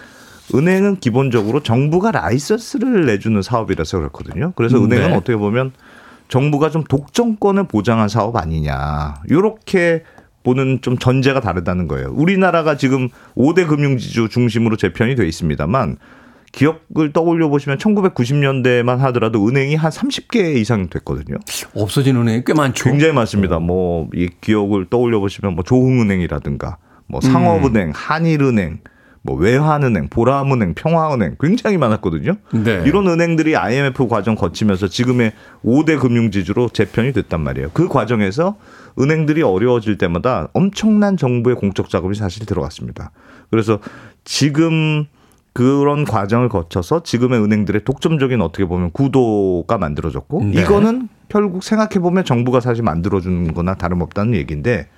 은행은 0.54 0.96
기본적으로 1.00 1.62
정부가 1.62 2.12
라이선스를 2.12 3.06
내주는 3.06 3.40
사업이라서 3.42 3.98
그렇거든요. 3.98 4.52
그래서 4.56 4.76
은행은 4.82 5.10
네. 5.10 5.14
어떻게 5.16 5.36
보면 5.36 5.72
정부가 6.28 6.70
좀 6.70 6.84
독점권을 6.84 7.64
보장한 7.68 8.08
사업 8.08 8.36
아니냐. 8.36 9.22
요렇게 9.30 10.04
보는 10.44 10.78
좀 10.82 10.96
전제가 10.98 11.40
다르다는 11.40 11.88
거예요. 11.88 12.12
우리나라가 12.12 12.76
지금 12.76 13.08
5대 13.36 13.66
금융지주 13.66 14.28
중심으로 14.28 14.76
재편이 14.76 15.16
돼 15.16 15.26
있습니다만 15.26 15.96
기억을 16.52 17.12
떠올려 17.12 17.48
보시면 17.48 17.78
1990년대만 17.78 18.98
하더라도 18.98 19.46
은행이 19.46 19.74
한 19.74 19.90
30개 19.90 20.56
이상 20.56 20.88
됐거든요. 20.88 21.36
없어진 21.74 22.16
은행이 22.16 22.42
꽤 22.46 22.54
많죠. 22.54 22.84
굉장히 22.84 23.12
많습니다. 23.12 23.58
뭐 23.58 24.08
이 24.14 24.28
기억을 24.40 24.86
떠올려 24.88 25.18
보시면 25.18 25.54
뭐 25.54 25.64
조흥은행이라든가 25.64 26.78
뭐 27.08 27.20
음. 27.22 27.32
상업은행, 27.32 27.92
한일은행, 27.94 28.78
뭐 29.26 29.36
외환은행, 29.36 30.08
보람은행, 30.08 30.74
평화은행 30.74 31.36
굉장히 31.40 31.76
많았거든요. 31.76 32.36
네. 32.52 32.82
이런 32.86 33.08
은행들이 33.08 33.56
IMF 33.56 34.06
과정 34.06 34.36
거치면서 34.36 34.86
지금의 34.86 35.32
5대 35.64 36.00
금융지주로 36.00 36.68
재편이 36.68 37.12
됐단 37.12 37.40
말이에요. 37.40 37.70
그 37.74 37.88
과정에서 37.88 38.56
은행들이 38.98 39.42
어려워질 39.42 39.98
때마다 39.98 40.48
엄청난 40.54 41.16
정부의 41.16 41.56
공적 41.56 41.90
자금이 41.90 42.14
사실 42.14 42.46
들어갔습니다. 42.46 43.10
그래서 43.50 43.80
지금 44.24 45.06
그런 45.52 46.04
과정을 46.04 46.48
거쳐서 46.48 47.02
지금의 47.02 47.42
은행들의 47.42 47.84
독점적인 47.84 48.40
어떻게 48.40 48.64
보면 48.64 48.92
구도가 48.92 49.78
만들어졌고 49.78 50.44
네. 50.44 50.62
이거는 50.62 51.08
결국 51.28 51.64
생각해 51.64 51.98
보면 51.98 52.24
정부가 52.24 52.60
사실 52.60 52.84
만들어 52.84 53.20
주는 53.20 53.52
거나 53.52 53.74
다름없다는 53.74 54.34
얘기인데 54.34 54.88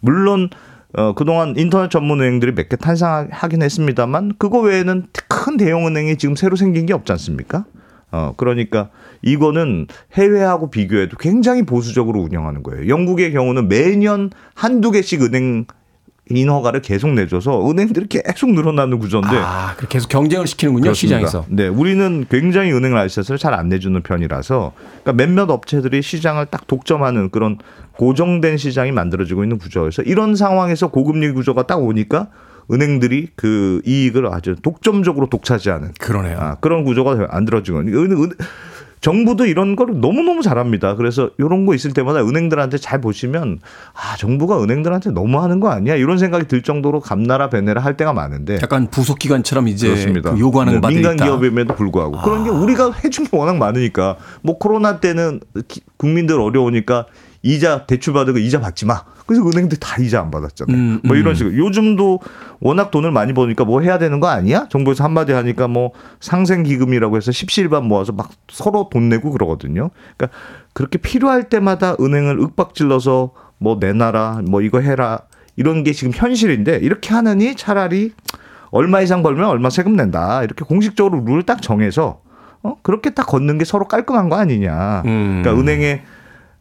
물론 0.00 0.50
어, 0.94 1.12
그동안 1.14 1.54
인터넷 1.56 1.90
전문 1.90 2.20
은행들이 2.20 2.52
몇 2.54 2.68
개 2.68 2.76
탄생하긴 2.76 3.62
했습니다만 3.62 4.32
그거 4.38 4.60
외에는 4.60 5.06
큰 5.28 5.56
대형 5.56 5.86
은행이 5.86 6.16
지금 6.16 6.36
새로 6.36 6.56
생긴 6.56 6.86
게 6.86 6.92
없지 6.94 7.12
않습니까? 7.12 7.64
어, 8.12 8.34
그러니까 8.36 8.90
이거는 9.22 9.88
해외하고 10.14 10.70
비교해도 10.70 11.16
굉장히 11.18 11.62
보수적으로 11.64 12.20
운영하는 12.20 12.62
거예요. 12.62 12.88
영국의 12.88 13.32
경우는 13.32 13.68
매년 13.68 14.30
한두 14.54 14.90
개씩 14.90 15.22
은행 15.22 15.66
인허가를 16.28 16.82
계속 16.82 17.10
내줘서 17.10 17.70
은행들이 17.70 18.06
계속 18.08 18.50
늘어나는 18.52 18.98
구조인데 18.98 19.36
아, 19.36 19.74
그렇게 19.76 19.96
계속 19.96 20.08
경쟁을 20.08 20.46
시키는군요, 20.46 20.82
그렇습니다. 20.82 21.18
시장에서. 21.18 21.44
네, 21.48 21.68
우리는 21.68 22.26
굉장히 22.28 22.72
은행 22.72 22.94
라이센스를 22.94 23.38
잘 23.38 23.54
안 23.56 23.68
내주는 23.68 24.00
편이라서 24.02 24.72
그러니까 25.02 25.12
몇몇 25.12 25.50
업체들이 25.50 26.02
시장을 26.02 26.46
딱 26.46 26.66
독점하는 26.66 27.30
그런 27.30 27.58
고정된 27.92 28.56
시장이 28.58 28.92
만들어지고 28.92 29.44
있는 29.44 29.56
구조여서 29.58 30.02
이런 30.02 30.36
상황에서 30.36 30.88
고금리 30.88 31.32
구조가 31.32 31.66
딱 31.66 31.80
오니까 31.80 32.28
은행들이 32.70 33.28
그 33.36 33.80
이익을 33.86 34.26
아주 34.26 34.56
독점적으로 34.60 35.28
독차지하는 35.28 35.92
그러네요. 36.00 36.36
아, 36.38 36.56
그런 36.56 36.84
구조가 36.84 37.28
만들어지고 37.32 37.78
은, 37.78 37.88
은, 38.12 38.30
정부도 39.06 39.46
이런 39.46 39.76
걸 39.76 40.00
너무너무 40.00 40.42
잘합니다. 40.42 40.96
그래서 40.96 41.30
이런 41.38 41.64
거 41.64 41.76
있을 41.76 41.92
때마다 41.92 42.26
은행들한테 42.26 42.76
잘 42.76 43.00
보시면 43.00 43.60
아, 43.94 44.16
정부가 44.16 44.60
은행들한테 44.60 45.12
너무 45.12 45.40
하는 45.40 45.60
거 45.60 45.68
아니야? 45.70 45.94
이런 45.94 46.18
생각이 46.18 46.48
들 46.48 46.60
정도로 46.62 46.98
감나라 46.98 47.48
배내라 47.48 47.80
할 47.80 47.96
때가 47.96 48.12
많은데 48.12 48.58
약간 48.60 48.88
부속 48.90 49.20
기관처럼 49.20 49.68
이제. 49.68 49.94
그 50.24 50.40
요구하는 50.40 50.80
네, 50.80 50.88
민간 50.88 51.14
있다. 51.14 51.24
기업임에도 51.24 51.76
불구하고 51.76 52.20
그런 52.22 52.42
게 52.42 52.50
우리가 52.50 52.94
해준 53.04 53.22
게 53.24 53.36
워낙 53.36 53.58
많으니까 53.58 54.16
뭐 54.42 54.58
코로나 54.58 54.98
때는 54.98 55.38
기- 55.68 55.82
국민들 55.96 56.40
어려우니까 56.40 57.06
이자 57.42 57.86
대출 57.86 58.12
받으고 58.12 58.38
이자 58.38 58.58
받지 58.60 58.86
마. 58.86 59.04
그래서 59.26 59.44
은행들 59.46 59.78
다 59.78 60.00
이자 60.00 60.20
안 60.20 60.30
받았잖아요. 60.30 60.76
음, 60.76 61.00
뭐 61.04 61.16
이런 61.16 61.32
음. 61.32 61.34
식으로 61.34 61.56
요즘도 61.56 62.20
워낙 62.60 62.90
돈을 62.90 63.10
많이 63.10 63.32
버니까 63.32 63.64
뭐 63.64 63.80
해야 63.80 63.98
되는 63.98 64.20
거 64.20 64.28
아니야? 64.28 64.66
정부에서 64.70 65.04
한마디 65.04 65.32
하니까 65.32 65.68
뭐 65.68 65.90
상생 66.20 66.62
기금이라고 66.62 67.16
해서 67.16 67.32
십시일반 67.32 67.84
모아서 67.84 68.12
막 68.12 68.30
서로 68.48 68.88
돈 68.90 69.08
내고 69.08 69.30
그러거든요. 69.32 69.90
그러니까 70.16 70.38
그렇게 70.72 70.98
필요할 70.98 71.48
때마다 71.48 71.96
은행을 72.00 72.38
윽박질러서 72.40 73.32
뭐 73.58 73.78
내놔라, 73.80 74.42
뭐 74.46 74.62
이거 74.62 74.80
해라 74.80 75.20
이런 75.56 75.82
게 75.82 75.92
지금 75.92 76.12
현실인데 76.14 76.76
이렇게 76.82 77.12
하느니 77.14 77.56
차라리 77.56 78.12
얼마 78.70 79.00
이상 79.00 79.22
벌면 79.22 79.48
얼마 79.48 79.70
세금 79.70 79.96
낸다. 79.96 80.44
이렇게 80.44 80.64
공식적으로 80.64 81.24
룰을 81.24 81.42
딱 81.42 81.62
정해서 81.62 82.20
어? 82.62 82.76
그렇게 82.82 83.10
딱 83.10 83.26
걷는 83.26 83.58
게 83.58 83.64
서로 83.64 83.86
깔끔한 83.86 84.28
거 84.28 84.36
아니냐. 84.36 85.02
음. 85.06 85.42
그러니까 85.42 85.60
은행에 85.60 86.02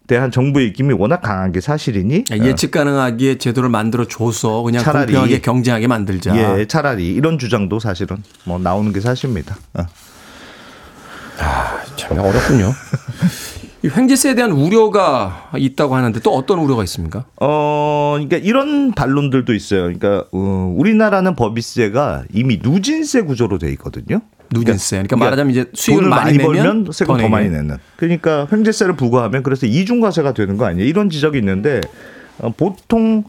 대한 0.08 0.30
정부의 0.32 0.68
입김이 0.68 0.93
워낙 0.93 1.22
강한 1.22 1.51
게 1.51 1.62
사실이니 1.62 2.26
아, 2.32 2.38
예측 2.38 2.72
가능하게 2.72 3.38
제도를 3.38 3.70
만들어 3.70 4.06
줘서 4.08 4.62
그냥 4.62 4.84
차라리- 4.84 5.06
공평하게 5.08 5.41
경쟁하게 5.41 5.88
만들자. 5.88 6.36
예, 6.60 6.66
차라리 6.66 7.08
이런 7.14 7.39
주장도 7.39 7.80
사실은 7.80 8.18
뭐 8.43 8.60
나오는 8.60 8.91
게 8.93 8.99
사실입니다. 8.99 9.56
어. 9.74 9.86
참 11.95 12.20
어렵군요. 12.20 12.72
이 13.84 13.88
횡재세에 13.88 14.34
대한 14.34 14.51
우려가 14.51 15.51
있다고 15.56 15.95
하는데 15.95 16.20
또 16.22 16.34
어떤 16.36 16.58
우려가 16.60 16.84
있습니까? 16.86 17.26
어, 17.39 18.14
그러니까 18.16 18.38
이런 18.38 18.93
반론들도 18.93 19.53
있어요. 19.53 19.82
그러니까 19.84 20.24
어, 20.32 20.74
우리나라는 20.76 21.36
법인세가 21.36 22.24
이미 22.34 22.60
누진세 22.64 23.22
구조로 23.22 23.60
돼 23.60 23.70
있거든요. 23.74 24.22
누진세. 24.60 24.97
그러니까 24.97 25.18
말하자면 25.18 25.51
이제 25.51 25.66
수익을 25.74 26.10
많이, 26.10 26.38
많이, 26.38 26.38
내면 26.38 26.53
벌면 26.53 26.91
세금 26.91 27.16
더 27.16 27.22
내게. 27.22 27.30
많이 27.30 27.49
내는. 27.49 27.78
그러니까 27.95 28.47
횡재세를 28.51 28.95
부과하면 28.95 29.43
그래서 29.43 29.66
이중과세가 29.66 30.34
되는 30.34 30.58
거 30.58 30.66
아니에요? 30.66 30.88
이런 30.88 31.10
지적이 31.10 31.39
있는데 31.39 31.82
어, 32.39 32.51
보통 32.56 33.24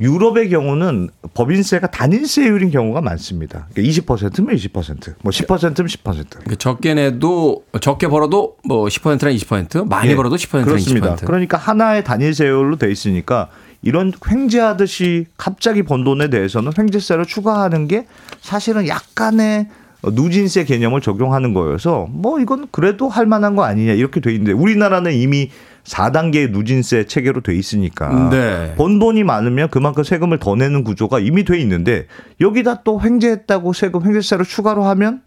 유럽의 0.00 0.48
경우는 0.48 1.10
법인세가 1.34 1.88
단일세율인 1.88 2.70
경우가 2.70 3.02
많습니다. 3.02 3.68
그러니까 3.74 4.02
20%면 4.02 4.56
20%, 4.56 5.14
뭐 5.20 5.30
10%면 5.30 5.72
10%. 5.74 6.02
그러니까 6.30 6.54
적게 6.56 6.94
내도 6.94 7.64
적게 7.82 8.08
벌어도 8.08 8.56
뭐 8.64 8.86
10%나 8.86 9.30
20% 9.30 9.86
많이 9.86 10.10
예, 10.10 10.16
벌어도 10.16 10.36
10%나 10.36 10.64
그렇습니다. 10.64 11.16
20%. 11.16 11.26
그러니까 11.26 11.58
하나의 11.58 12.02
단일세율로 12.02 12.76
돼 12.76 12.90
있으니까 12.90 13.50
이런 13.82 14.12
횡재하듯이 14.26 15.26
갑자기 15.36 15.82
번 15.82 16.04
돈에 16.04 16.28
대해서는 16.28 16.72
횡재세를 16.76 17.26
추가하는 17.26 17.86
게 17.86 18.06
사실은 18.40 18.88
약간의 18.88 19.68
누진세 20.02 20.64
개념을 20.64 21.00
적용하는 21.00 21.52
거여서 21.54 22.08
뭐 22.10 22.40
이건 22.40 22.68
그래도 22.70 23.08
할 23.08 23.26
만한 23.26 23.54
거 23.56 23.64
아니냐 23.64 23.92
이렇게 23.92 24.20
돼 24.20 24.32
있는데 24.32 24.52
우리나라는 24.52 25.12
이미 25.12 25.50
4단계의 25.84 26.50
누진세 26.52 27.06
체계로 27.06 27.40
돼 27.42 27.54
있으니까 27.54 28.30
네. 28.30 28.74
번 28.76 28.98
돈이 28.98 29.24
많으면 29.24 29.68
그만큼 29.70 30.02
세금을 30.04 30.38
더 30.38 30.54
내는 30.56 30.84
구조가 30.84 31.18
이미 31.20 31.44
돼 31.44 31.58
있는데 31.60 32.06
여기다 32.40 32.82
또 32.82 33.00
횡재했다고 33.00 33.72
세금 33.72 34.04
횡재세를 34.06 34.44
추가로 34.44 34.84
하면 34.84 35.22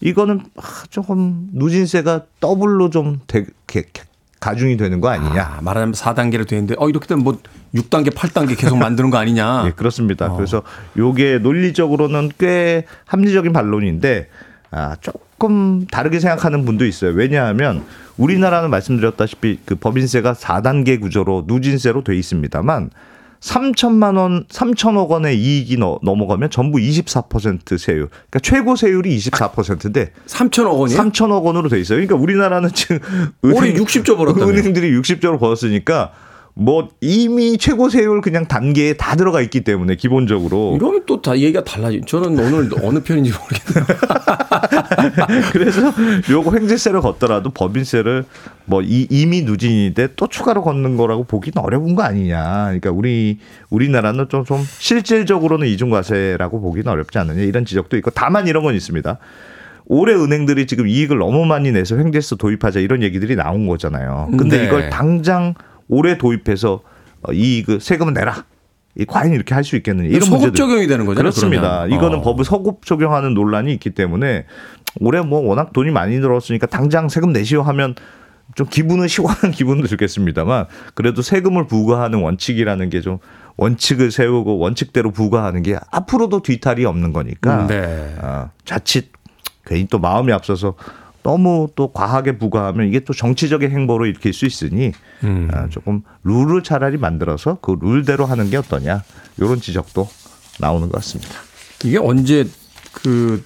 이거는 0.00 0.40
아, 0.56 0.62
조금 0.90 1.48
누진세가 1.52 2.22
더블로 2.40 2.90
좀 2.90 3.20
개- 3.26 3.46
가중이 4.40 4.76
되는 4.76 5.00
거 5.00 5.08
아니냐. 5.08 5.56
아, 5.58 5.60
말하자면 5.62 5.94
4단계로 5.94 6.46
돼 6.46 6.56
있는데 6.56 6.74
어 6.78 6.88
이렇게 6.88 7.06
되면 7.06 7.24
뭐 7.24 7.38
6단계, 7.74 8.10
8단계 8.10 8.56
계속 8.58 8.76
만드는 8.78 9.10
거 9.10 9.18
아니냐. 9.18 9.64
예, 9.66 9.70
그렇습니다. 9.72 10.32
그래서 10.34 10.62
요게 10.96 11.38
논리적으로는 11.38 12.30
꽤 12.38 12.84
합리적인 13.06 13.52
반론인데 13.52 14.28
아, 14.70 14.96
조금 15.00 15.86
다르게 15.86 16.20
생각하는 16.20 16.64
분도 16.64 16.84
있어요. 16.84 17.12
왜냐하면 17.12 17.84
우리나라는 18.16 18.70
말씀드렸다시피 18.70 19.60
그 19.64 19.74
법인세가 19.76 20.34
4단계 20.34 21.00
구조로 21.00 21.44
누진세로 21.46 22.04
돼 22.04 22.16
있습니다만 22.16 22.90
3천만 23.40 24.16
원, 24.16 24.44
3천억 24.46 25.08
원의 25.08 25.38
이익이 25.38 25.76
너- 25.76 25.98
넘어가면 26.02 26.50
전부 26.50 26.78
24% 26.78 27.78
세율. 27.78 28.08
그러니까 28.08 28.38
최고 28.42 28.74
세율이 28.76 29.16
24%인데 29.16 30.12
3천억 30.26 30.78
원이요? 30.78 30.96
3천억 30.98 31.44
원으로 31.44 31.68
돼 31.68 31.78
있어요. 31.80 31.96
그러니까 31.98 32.16
우리나라는 32.16 32.70
지금 32.72 32.98
올해 33.42 33.72
60조 33.74 34.16
벌었다며요. 34.16 34.48
은행들이 34.48 34.90
60조를 35.00 35.38
벌었으니까 35.38 36.12
뭐 36.54 36.88
이미 37.00 37.56
최고 37.56 37.88
세율 37.88 38.20
그냥 38.20 38.48
단계에 38.48 38.94
다 38.94 39.14
들어가 39.14 39.40
있기 39.40 39.60
때문에 39.62 39.94
기본적으로 39.94 40.74
이러면 40.76 41.04
또 41.06 41.22
다 41.22 41.36
얘기가 41.38 41.62
달라지. 41.62 42.00
저는 42.06 42.36
오늘 42.36 42.68
어느 42.82 42.98
편인지 43.00 43.30
모르겠네요. 43.32 43.86
그래서 45.52 45.92
요거 46.30 46.52
횡재세를 46.54 47.00
걷더라도 47.00 47.50
법인세를 47.50 48.24
뭐 48.64 48.82
이, 48.82 49.06
이미 49.10 49.42
누진인데 49.42 50.08
또 50.16 50.26
추가로 50.28 50.62
걷는 50.62 50.96
거라고 50.96 51.24
보기는 51.24 51.58
어려운 51.62 51.94
거 51.94 52.02
아니냐. 52.02 52.64
그러니까 52.64 52.90
우리 52.90 53.38
우리나라는 53.70 54.28
좀, 54.28 54.44
좀 54.44 54.62
실질적으로는 54.78 55.66
이중과세라고 55.68 56.60
보기는 56.60 56.90
어렵지 56.90 57.18
않느냐 57.18 57.42
이런 57.42 57.64
지적도 57.64 57.96
있고 57.96 58.10
다만 58.10 58.46
이런 58.46 58.62
건 58.64 58.74
있습니다. 58.74 59.18
올해 59.86 60.14
은행들이 60.14 60.66
지금 60.66 60.86
이익을 60.86 61.18
너무 61.18 61.46
많이 61.46 61.72
내서 61.72 61.96
횡재세 61.96 62.36
도입하자 62.36 62.80
이런 62.80 63.02
얘기들이 63.02 63.36
나온 63.36 63.66
거잖아요. 63.66 64.28
근데 64.38 64.58
네. 64.58 64.64
이걸 64.64 64.90
당장 64.90 65.54
올해 65.88 66.18
도입해서 66.18 66.80
어, 67.22 67.32
이익 67.32 67.66
세금을 67.80 68.12
내라. 68.12 68.44
이 68.98 69.04
과연 69.06 69.32
이렇게 69.32 69.54
할 69.54 69.62
수 69.64 69.76
있겠느냐 69.76 70.08
이런 70.08 70.22
소급. 70.22 70.54
적용이 70.56 70.88
되는 70.88 71.06
거잖아요, 71.06 71.22
그렇습니다. 71.22 71.62
그러면. 71.86 71.92
이거는 71.96 72.18
어. 72.18 72.22
법을 72.22 72.44
서급 72.44 72.84
적용하는 72.84 73.32
논란이 73.32 73.72
있기 73.74 73.90
때문에 73.90 74.44
올해 75.00 75.20
뭐 75.20 75.40
워낙 75.40 75.72
돈이 75.72 75.90
많이 75.90 76.20
들었으니까 76.20 76.66
당장 76.66 77.08
세금 77.08 77.32
내시오 77.32 77.62
하면 77.62 77.94
좀 78.54 78.66
기분은 78.68 79.08
시원한 79.08 79.50
기분도 79.52 79.86
들겠습니다만 79.86 80.66
그래도 80.94 81.22
세금을 81.22 81.66
부과하는 81.66 82.20
원칙이라는 82.20 82.90
게 82.90 83.00
좀 83.00 83.18
원칙을 83.58 84.12
세우고 84.12 84.58
원칙대로 84.58 85.10
부과하는 85.10 85.62
게 85.62 85.76
앞으로도 85.90 86.42
뒤탈이 86.42 86.84
없는 86.84 87.12
거니까 87.12 87.66
네. 87.66 88.16
아, 88.22 88.50
자칫 88.64 89.12
괜히 89.66 89.86
또 89.88 89.98
마음이 89.98 90.32
앞서서 90.32 90.74
너무 91.24 91.68
또 91.74 91.92
과하게 91.92 92.38
부과하면 92.38 92.86
이게 92.86 93.00
또 93.00 93.12
정치적인 93.12 93.70
행보로 93.72 94.06
일으킬 94.06 94.32
수 94.32 94.46
있으니 94.46 94.92
음. 95.24 95.50
아, 95.52 95.68
조금 95.68 96.02
룰을 96.22 96.62
차라리 96.62 96.96
만들어서 96.96 97.58
그 97.60 97.76
룰대로 97.78 98.24
하는 98.24 98.48
게 98.48 98.56
어떠냐 98.56 99.02
이런 99.36 99.60
지적도 99.60 100.08
나오는 100.60 100.88
것 100.88 100.94
같습니다. 100.98 101.34
이게 101.84 101.98
언제 101.98 102.46
그 102.92 103.44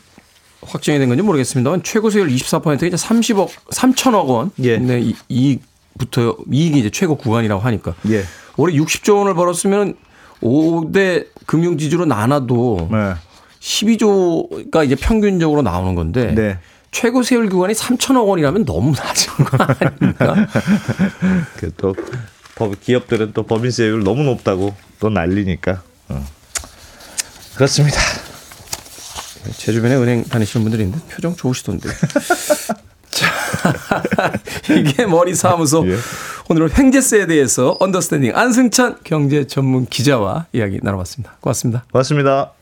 확정이 0.62 0.98
된 0.98 1.08
건지 1.08 1.22
모르겠습니다만 1.22 1.82
최고 1.82 2.10
세율 2.10 2.28
24%가 2.28 2.74
이제 2.86 2.96
30억 2.96 3.48
3천억 3.70 4.26
원. 4.26 4.50
예. 4.60 4.78
네, 4.78 5.00
이- 5.00 5.14
이익부터 5.28 6.36
이익이 6.50 6.78
이제 6.78 6.90
최고 6.90 7.16
구간이라고 7.16 7.60
하니까. 7.62 7.94
예. 8.10 8.24
올해 8.56 8.74
60조 8.76 9.18
원을 9.18 9.34
벌었으면 9.34 9.94
5대 10.42 11.26
금융 11.46 11.78
지주로 11.78 12.04
나눠도 12.04 12.88
네. 12.90 13.14
12조가 13.60 14.84
이제 14.84 14.94
평균적으로 14.96 15.62
나오는 15.62 15.94
건데 15.94 16.32
네. 16.34 16.58
최고 16.90 17.22
세율 17.22 17.48
구간이 17.48 17.74
3천억 17.74 18.26
원이라면 18.28 18.64
너무 18.64 18.92
낮은 18.94 19.44
거 19.44 19.64
아닙니까? 19.64 20.46
그또 21.56 21.94
기업들은 22.82 23.32
또 23.32 23.44
법인세율 23.44 24.02
너무 24.04 24.22
높다고 24.24 24.74
또 25.00 25.08
난리니까. 25.08 25.82
어. 26.10 26.26
그렇습니다. 27.54 27.98
제 29.57 29.72
주변에 29.72 29.97
은행 29.97 30.24
다니시는 30.24 30.64
분들이 30.64 30.84
있는데 30.84 31.05
표정 31.09 31.34
좋으시던데. 31.34 31.88
자, 33.11 33.30
이게 34.70 35.05
머리 35.07 35.34
사무소. 35.34 35.86
예. 35.88 35.97
오늘은 36.49 36.70
횡재세에 36.76 37.26
대해서 37.26 37.76
언더스탠딩 37.78 38.36
안승찬 38.36 38.99
경제 39.05 39.47
전문 39.47 39.86
기자와 39.86 40.47
이야기 40.53 40.80
나눠봤습니다. 40.82 41.36
고맙습니다. 41.40 41.84
고맙습니다. 41.93 42.53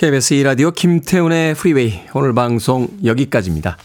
KBS 0.00 0.34
2라디오 0.36 0.74
김태훈의 0.74 1.54
프리웨이 1.54 2.00
오늘 2.14 2.32
방송 2.32 2.88
여기까지입니다. 3.04 3.76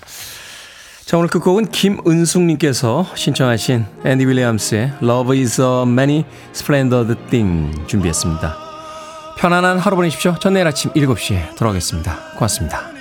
자 1.03 1.17
오늘 1.17 1.27
끝곡은 1.27 1.71
김은숙님께서 1.71 3.05
신청하신 3.15 3.85
앤디 4.05 4.25
윌리엄스의 4.25 4.93
Love 5.03 5.37
is 5.37 5.59
a 5.59 5.81
many 5.81 6.23
splendid 6.51 7.15
thing 7.29 7.85
준비했습니다. 7.87 8.57
편안한 9.37 9.77
하루 9.77 9.97
보내십시오. 9.97 10.39
전 10.39 10.53
내일 10.53 10.65
아침 10.67 10.89
7시에 10.93 11.53
돌아오겠습니다. 11.57 12.17
고맙습니다. 12.37 12.91